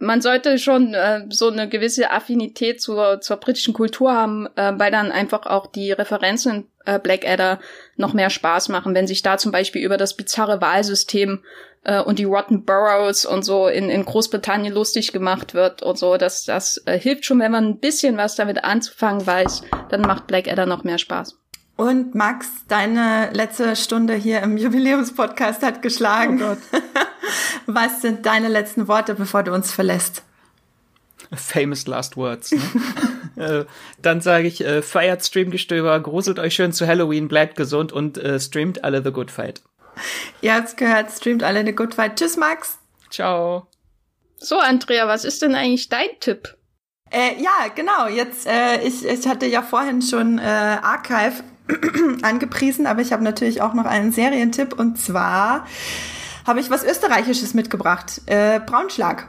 [0.00, 4.90] man sollte schon äh, so eine gewisse Affinität zur, zur britischen Kultur haben, äh, weil
[4.90, 7.60] dann einfach auch die Referenzen in äh, Blackadder
[7.96, 11.44] noch mehr Spaß machen, wenn sich da zum Beispiel über das bizarre Wahlsystem
[11.84, 16.16] äh, und die Rotten Boroughs und so in, in Großbritannien lustig gemacht wird und so.
[16.16, 20.26] Das, das äh, hilft schon, wenn man ein bisschen was damit anzufangen weiß, dann macht
[20.26, 21.36] Blackadder noch mehr Spaß.
[21.76, 26.40] Und Max, deine letzte Stunde hier im Jubiläumspodcast hat geschlagen.
[26.42, 26.58] Oh Gott.
[27.66, 30.22] Was sind deine letzten Worte, bevor du uns verlässt?
[31.32, 32.52] Famous last words.
[32.52, 32.60] Ne?
[33.36, 33.64] äh,
[34.02, 38.40] dann sage ich, äh, feiert Streamgestöber, gruselt euch schön zu Halloween, bleibt gesund und äh,
[38.40, 39.62] streamt alle The Good Fight.
[40.40, 42.16] Ihr habt's gehört, streamt alle The Good Fight.
[42.16, 42.78] Tschüss, Max.
[43.10, 43.66] Ciao.
[44.38, 46.56] So, Andrea, was ist denn eigentlich dein Tipp?
[47.10, 48.08] Äh, ja, genau.
[48.08, 51.44] Jetzt, äh, ich, ich hatte ja vorhin schon äh, Archive
[52.22, 55.66] angepriesen, aber ich habe natürlich auch noch einen Serientipp und zwar
[56.46, 58.20] habe ich was Österreichisches mitgebracht.
[58.26, 59.28] Äh, Braunschlag.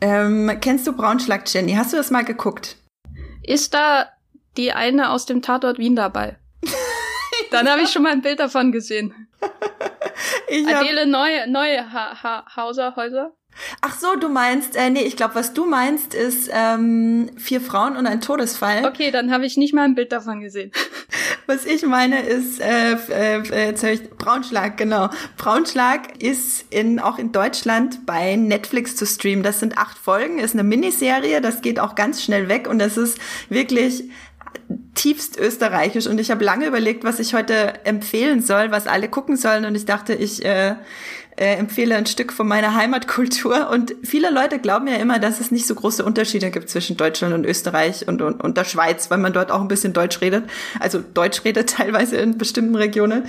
[0.00, 1.74] Ähm, kennst du Braunschlag, Jenny?
[1.74, 2.76] Hast du das mal geguckt?
[3.42, 4.08] Ist da
[4.56, 6.38] die eine aus dem Tatort Wien dabei?
[7.50, 9.28] Dann habe ich schon mal ein Bild davon gesehen.
[10.48, 13.32] Ich Adele Neue, Neue ha ha Hauser, Häuser?
[13.80, 17.96] Ach so, du meinst, äh, nee, ich glaube, was du meinst, ist ähm, vier Frauen
[17.96, 18.84] und ein Todesfall.
[18.84, 20.72] Okay, dann habe ich nicht mal ein Bild davon gesehen.
[21.46, 25.10] Was ich meine ist, äh, äh, ich, Braunschlag, genau.
[25.36, 29.42] Braunschlag ist in, auch in Deutschland bei Netflix zu streamen.
[29.42, 32.96] Das sind acht Folgen, ist eine Miniserie, das geht auch ganz schnell weg und das
[32.96, 34.04] ist wirklich
[34.94, 39.36] tiefst österreichisch und ich habe lange überlegt, was ich heute empfehlen soll, was alle gucken
[39.36, 40.74] sollen und ich dachte, ich äh,
[41.40, 43.70] äh, empfehle ein Stück von meiner Heimatkultur.
[43.70, 47.32] Und viele Leute glauben ja immer, dass es nicht so große Unterschiede gibt zwischen Deutschland
[47.34, 50.44] und Österreich und, und, und der Schweiz, weil man dort auch ein bisschen Deutsch redet.
[50.78, 53.24] Also Deutsch redet teilweise in bestimmten Regionen.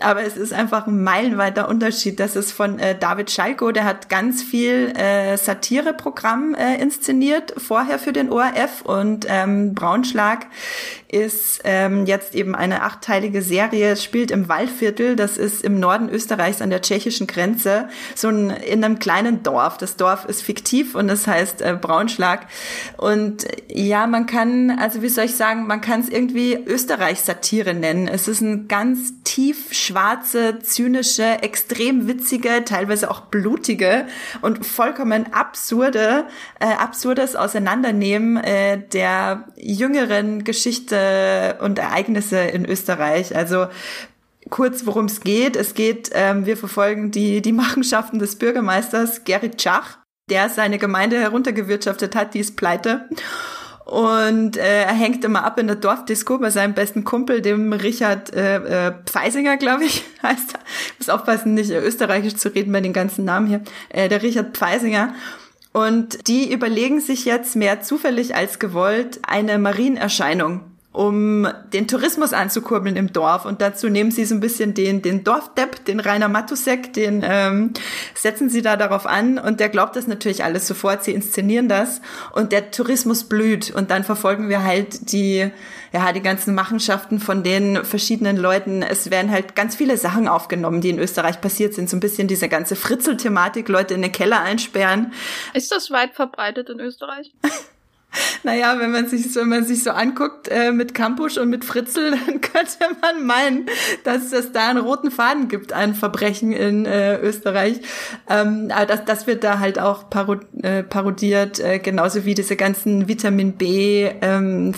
[0.00, 2.18] Aber es ist einfach ein meilenweiter Unterschied.
[2.18, 7.98] Das ist von äh, David Schalko, der hat ganz viel äh, Satireprogramm äh, inszeniert, vorher
[7.98, 8.82] für den ORF.
[8.84, 10.46] Und ähm, Braunschlag
[11.08, 16.62] ist ähm, jetzt eben eine achtteilige Serie, spielt im Waldviertel, das ist im Norden Österreichs
[16.62, 19.78] an der tschechischen Grenze, so ein, in einem kleinen Dorf.
[19.78, 22.46] Das Dorf ist fiktiv und das heißt äh, Braunschlag.
[22.96, 28.08] Und ja, man kann, also wie soll ich sagen, man kann es irgendwie Österreich-Satire nennen.
[28.08, 34.06] Es ist ein ganz tief schwarze, zynische, extrem witzige, teilweise auch blutige
[34.42, 36.24] und vollkommen absurde,
[36.58, 43.36] äh, absurdes Auseinandernehmen äh, der jüngeren Geschichte und Ereignisse in Österreich.
[43.36, 43.66] Also
[44.48, 45.56] kurz, worum es geht.
[45.56, 49.98] Es geht, ähm, wir verfolgen die, die Machenschaften des Bürgermeisters Gerrit Schach,
[50.30, 53.08] der seine Gemeinde heruntergewirtschaftet hat, die ist pleite.
[53.84, 58.32] Und äh, er hängt immer ab in der Dorfdisco bei seinem besten Kumpel, dem Richard
[58.32, 60.60] äh, äh, Pfeisinger, glaube ich, heißt er.
[60.92, 63.62] Ich muss aufpassen, nicht österreichisch zu reden bei den ganzen Namen hier.
[63.88, 65.14] Äh, der Richard Pfeisinger.
[65.72, 72.96] Und die überlegen sich jetzt mehr zufällig als gewollt eine Marienerscheinung um den Tourismus anzukurbeln
[72.96, 73.44] im Dorf.
[73.44, 77.72] Und dazu nehmen sie so ein bisschen den, den Dorfdepp, den Rainer Matusek, den ähm,
[78.14, 81.04] setzen sie da darauf an und der glaubt das natürlich alles sofort.
[81.04, 82.00] Sie inszenieren das
[82.32, 83.70] und der Tourismus blüht.
[83.70, 85.50] Und dann verfolgen wir halt die,
[85.92, 88.82] ja, die ganzen Machenschaften von den verschiedenen Leuten.
[88.82, 91.88] Es werden halt ganz viele Sachen aufgenommen, die in Österreich passiert sind.
[91.88, 95.12] So ein bisschen diese ganze Fritzel-Thematik, Leute in den Keller einsperren.
[95.54, 97.32] Ist das weit verbreitet in Österreich?
[98.42, 102.10] Naja, wenn man sich wenn man sich so anguckt äh, mit Campusch und mit Fritzel,
[102.26, 103.66] dann könnte man meinen,
[104.04, 107.80] dass es da einen roten Faden gibt an Verbrechen in äh, Österreich.
[108.28, 112.56] Ähm, aber das, das wird da halt auch paro äh, parodiert, äh, genauso wie diese
[112.56, 114.74] ganzen Vitamin B, ähm,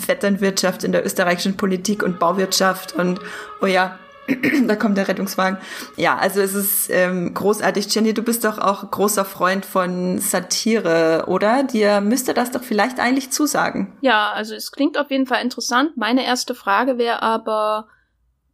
[0.83, 3.19] in der österreichischen Politik und Bauwirtschaft und
[3.61, 3.99] oh ja,
[4.67, 5.57] da kommt der Rettungswagen.
[5.97, 7.93] Ja, also es ist ähm, großartig.
[7.93, 11.63] Jenny, du bist doch auch großer Freund von Satire, oder?
[11.63, 13.93] Dir müsste das doch vielleicht eigentlich zusagen.
[14.01, 15.97] Ja, also es klingt auf jeden Fall interessant.
[15.97, 17.87] Meine erste Frage wäre aber,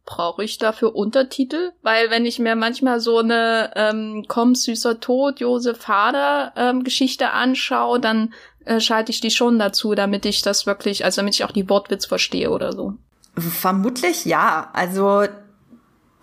[0.04, 1.72] brauche ich dafür Untertitel?
[1.82, 7.30] Weil wenn ich mir manchmal so eine ähm, Komm süßer Tod, Josef Hader ähm, Geschichte
[7.30, 11.44] anschaue, dann äh, schalte ich die schon dazu, damit ich das wirklich, also damit ich
[11.44, 12.94] auch die Wortwitz verstehe oder so.
[13.36, 14.70] Vermutlich ja.
[14.72, 15.24] Also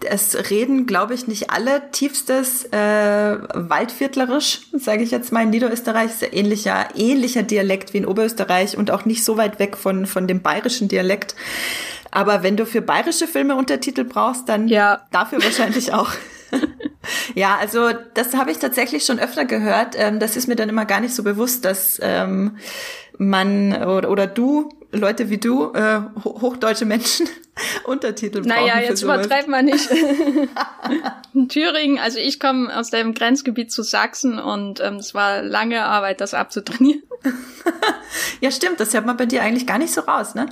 [0.06, 5.44] es reden, glaube ich, nicht alle tiefstes äh, Waldviertlerisch, sage ich jetzt mal.
[5.44, 9.60] In Niederösterreich ist ja ähnlicher, ähnlicher Dialekt wie in Oberösterreich und auch nicht so weit
[9.60, 11.36] weg von, von dem bayerischen Dialekt.
[12.12, 15.02] Aber wenn du für bayerische Filme Untertitel brauchst, dann ja.
[15.12, 16.12] dafür wahrscheinlich auch.
[17.36, 19.96] ja, also das habe ich tatsächlich schon öfter gehört.
[19.98, 22.58] Ähm, das ist mir dann immer gar nicht so bewusst, dass ähm,
[23.18, 27.28] man oder, oder du, Leute wie du, äh, hochdeutsche Menschen,
[27.86, 28.50] Untertitel brauchen.
[28.50, 29.90] Naja, jetzt übertreibt man nicht.
[31.34, 35.84] In Thüringen, also ich komme aus dem Grenzgebiet zu Sachsen und ähm, es war lange
[35.84, 37.04] Arbeit, das abzutrainieren.
[38.42, 40.48] ja, stimmt, das hört man bei dir eigentlich gar nicht so raus, ne?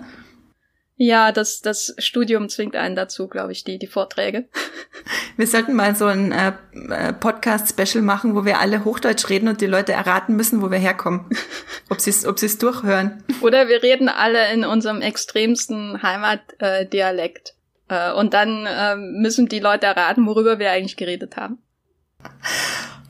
[0.97, 4.47] Ja, das, das Studium zwingt einen dazu, glaube ich, die, die Vorträge.
[5.37, 6.53] Wir sollten mal so ein äh,
[6.89, 10.77] äh, Podcast-Special machen, wo wir alle Hochdeutsch reden und die Leute erraten müssen, wo wir
[10.77, 11.29] herkommen.
[11.89, 13.23] Ob sie es ob sie's durchhören.
[13.41, 17.53] Oder wir reden alle in unserem extremsten Heimatdialekt.
[17.89, 21.59] Äh, äh, und dann äh, müssen die Leute erraten, worüber wir eigentlich geredet haben.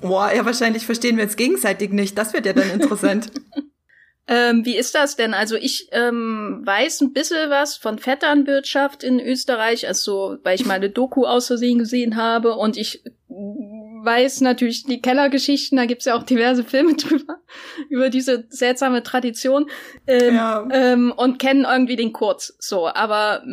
[0.01, 2.17] Boah, ja, wahrscheinlich verstehen wir uns gegenseitig nicht.
[2.17, 3.31] Das wird ja dann interessant.
[4.27, 5.35] Ähm, wie ist das denn?
[5.35, 10.89] Also ich ähm, weiß ein bisschen was von Vetternwirtschaft in Österreich, also weil ich meine
[10.89, 16.23] Doku aus Versehen gesehen habe und ich weiß natürlich die Kellergeschichten, da gibt's ja auch
[16.23, 17.37] diverse Filme drüber,
[17.89, 19.67] über diese seltsame Tradition
[20.07, 20.67] ähm, ja.
[20.71, 23.43] ähm, und kennen irgendwie den Kurz so, aber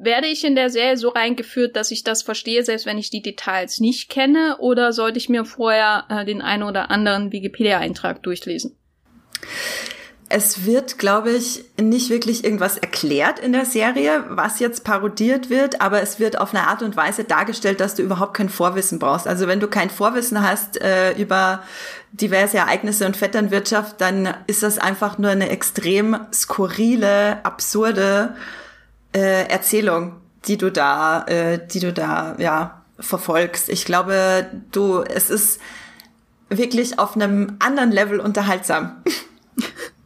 [0.00, 3.22] werde ich in der Serie so reingeführt, dass ich das verstehe, selbst wenn ich die
[3.22, 8.76] Details nicht kenne, oder sollte ich mir vorher äh, den einen oder anderen Wikipedia-Eintrag durchlesen?
[10.30, 15.80] Es wird, glaube ich, nicht wirklich irgendwas erklärt in der Serie, was jetzt parodiert wird,
[15.80, 19.26] aber es wird auf eine Art und Weise dargestellt, dass du überhaupt kein Vorwissen brauchst.
[19.26, 21.62] Also wenn du kein Vorwissen hast äh, über
[22.12, 28.34] diverse Ereignisse und Vetternwirtschaft, dann ist das einfach nur eine extrem skurrile, absurde
[29.14, 30.16] äh, Erzählung,
[30.46, 33.68] die du da, äh, die du da, ja, verfolgst.
[33.68, 35.60] Ich glaube, du, es ist
[36.50, 39.02] wirklich auf einem anderen Level unterhaltsam.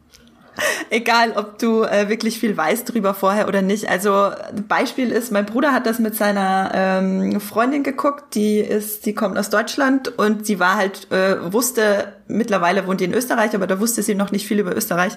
[0.90, 3.88] Egal, ob du äh, wirklich viel weißt drüber vorher oder nicht.
[3.88, 4.30] Also
[4.68, 9.38] Beispiel ist, mein Bruder hat das mit seiner ähm, Freundin geguckt, die ist, die kommt
[9.38, 13.80] aus Deutschland und sie war halt, äh, wusste, mittlerweile wohnt die in Österreich, aber da
[13.80, 15.14] wusste sie noch nicht viel über Österreich.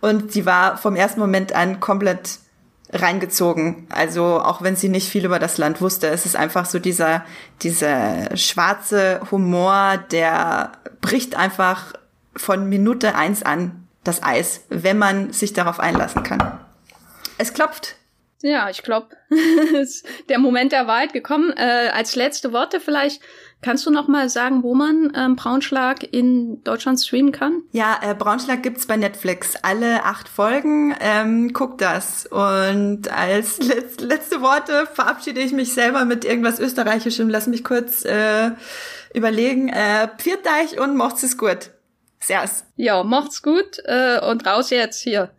[0.00, 2.38] Und sie war vom ersten Moment an komplett
[2.92, 3.86] reingezogen.
[3.90, 7.24] Also auch wenn sie nicht viel über das Land wusste, es ist einfach so dieser,
[7.62, 11.92] dieser schwarze Humor, der bricht einfach
[12.36, 16.60] von Minute eins an das Eis, wenn man sich darauf einlassen kann.
[17.38, 17.96] Es klopft.
[18.40, 19.08] Ja, ich glaube,
[20.28, 21.52] der Moment der Wahrheit gekommen.
[21.56, 23.20] Äh, als letzte Worte vielleicht
[23.60, 27.62] Kannst du noch mal sagen, wo man ähm, Braunschlag in Deutschland streamen kann?
[27.72, 29.56] Ja, äh, Braunschlag gibt's bei Netflix.
[29.62, 30.94] Alle acht Folgen.
[31.00, 32.26] Ähm, guck das.
[32.26, 37.28] Und als letz letzte Worte verabschiede ich mich selber mit irgendwas Österreichischem.
[37.28, 38.52] Lass mich kurz äh,
[39.12, 39.70] überlegen.
[39.70, 41.70] Äh, Pfiat euch und macht's es gut.
[42.20, 42.64] Servus.
[42.76, 45.30] Ja, macht's gut äh, und raus jetzt hier.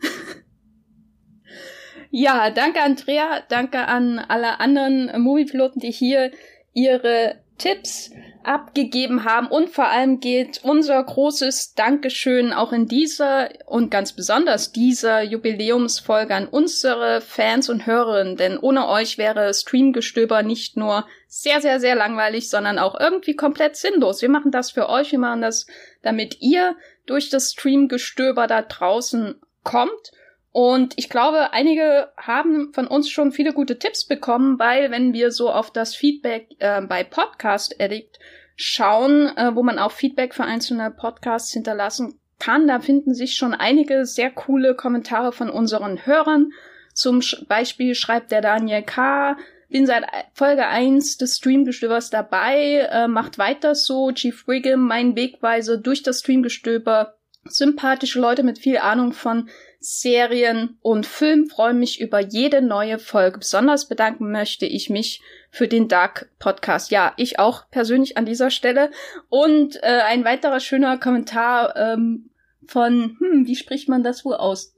[2.10, 6.32] ja, danke Andrea, danke an alle anderen Moviepiloten, die hier
[6.74, 8.12] ihre Tipps
[8.44, 14.72] abgegeben haben und vor allem geht unser großes Dankeschön auch in dieser und ganz besonders
[14.72, 21.62] dieser Jubiläumsfolge an unsere Fans und Hörerinnen, denn ohne euch wäre Streamgestöber nicht nur sehr,
[21.62, 24.22] sehr, sehr langweilig, sondern auch irgendwie komplett sinnlos.
[24.22, 25.68] Wir machen das für euch, wir machen das,
[26.02, 26.76] damit ihr
[27.06, 30.12] durch das Streamgestöber da draußen kommt
[30.52, 35.32] und ich glaube, einige haben von uns schon viele gute Tipps bekommen, weil wenn wir
[35.32, 38.20] so auf das Feedback äh, bei Podcast Addict
[38.56, 43.54] schauen, äh, wo man auch Feedback für einzelne Podcasts hinterlassen kann, da finden sich schon
[43.54, 46.52] einige sehr coole Kommentare von unseren Hörern.
[46.94, 49.38] Zum Beispiel schreibt der Daniel K.,
[49.70, 55.78] bin seit Folge 1 des Streamgestöbers dabei, äh, macht weiter so, Chief Wiggum, mein Wegweiser
[55.78, 57.16] durch das Streamgestöber,
[57.46, 59.50] sympathische Leute mit viel Ahnung von
[59.80, 61.48] Serien und Film.
[61.48, 63.40] Freue mich über jede neue Folge.
[63.40, 66.92] Besonders bedanken möchte ich mich für den Dark Podcast.
[66.92, 68.92] Ja, ich auch persönlich an dieser Stelle.
[69.30, 72.30] Und äh, ein weiterer schöner Kommentar ähm,
[72.66, 74.76] von, hm, wie spricht man das wohl aus?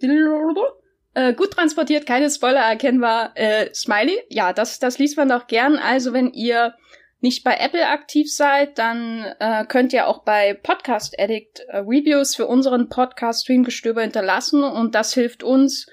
[1.14, 3.32] Äh, gut transportiert, keine Spoiler erkennbar.
[3.36, 5.78] Äh, Smiley, ja, das, das liest man doch gern.
[5.78, 6.74] Also wenn ihr
[7.20, 12.36] nicht bei Apple aktiv seid, dann äh, könnt ihr auch bei Podcast Addict äh, Reviews
[12.36, 15.88] für unseren Podcast Streamgestöber hinterlassen und das hilft uns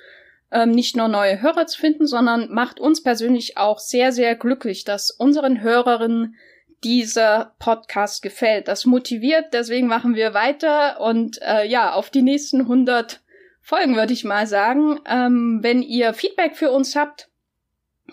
[0.51, 4.85] ähm, nicht nur neue Hörer zu finden, sondern macht uns persönlich auch sehr, sehr glücklich,
[4.85, 6.36] dass unseren Hörerinnen
[6.85, 8.69] dieser Podcast gefällt.
[8.69, 13.20] Das motiviert, deswegen machen wir weiter und äh, ja, auf die nächsten 100
[13.69, 14.99] Folgen würde ich mal sagen.
[15.05, 17.28] Ähm, wenn ihr Feedback für uns habt,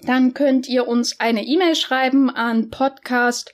[0.02, 3.53] dann könnt ihr uns eine E-Mail schreiben an podcast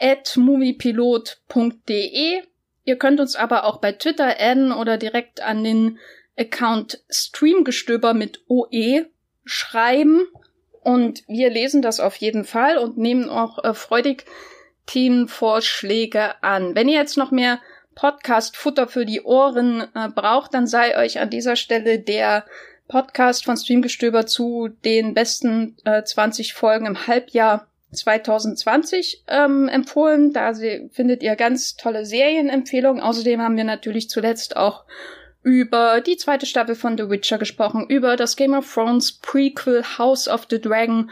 [0.00, 2.40] at moviepilot.de.
[2.84, 5.98] Ihr könnt uns aber auch bei Twitter adden oder direkt an den
[6.38, 9.04] Account Streamgestöber mit OE
[9.44, 10.22] schreiben.
[10.80, 14.24] Und wir lesen das auf jeden Fall und nehmen auch äh, freudig
[14.86, 16.74] Themenvorschläge an.
[16.74, 17.60] Wenn ihr jetzt noch mehr
[17.96, 22.44] Podcast-Futter für die Ohren äh, braucht, dann sei euch an dieser Stelle der
[22.86, 30.32] Podcast von Streamgestöber zu den besten äh, 20 Folgen im Halbjahr 2020 ähm, empfohlen.
[30.32, 33.02] Da sie, findet ihr ganz tolle Serienempfehlungen.
[33.02, 34.84] Außerdem haben wir natürlich zuletzt auch
[35.42, 40.28] über die zweite Staffel von The Witcher gesprochen, über das Game of Thrones Prequel House
[40.28, 41.10] of the Dragon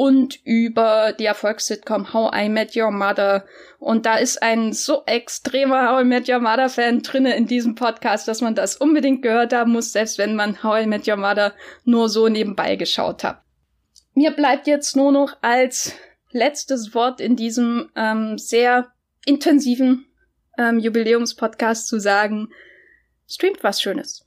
[0.00, 3.44] und über die Erfolgssitcom How I Met Your Mother.
[3.78, 7.74] Und da ist ein so extremer How I Met Your Mother Fan drinne in diesem
[7.74, 11.18] Podcast, dass man das unbedingt gehört haben muss, selbst wenn man How I Met Your
[11.18, 11.52] Mother
[11.84, 13.42] nur so nebenbei geschaut hat.
[14.14, 15.92] Mir bleibt jetzt nur noch als
[16.30, 18.90] letztes Wort in diesem ähm, sehr
[19.26, 20.06] intensiven
[20.56, 22.48] ähm, Jubiläumspodcast zu sagen,
[23.28, 24.26] streamt was Schönes.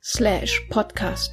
[0.00, 1.30] slash podcast.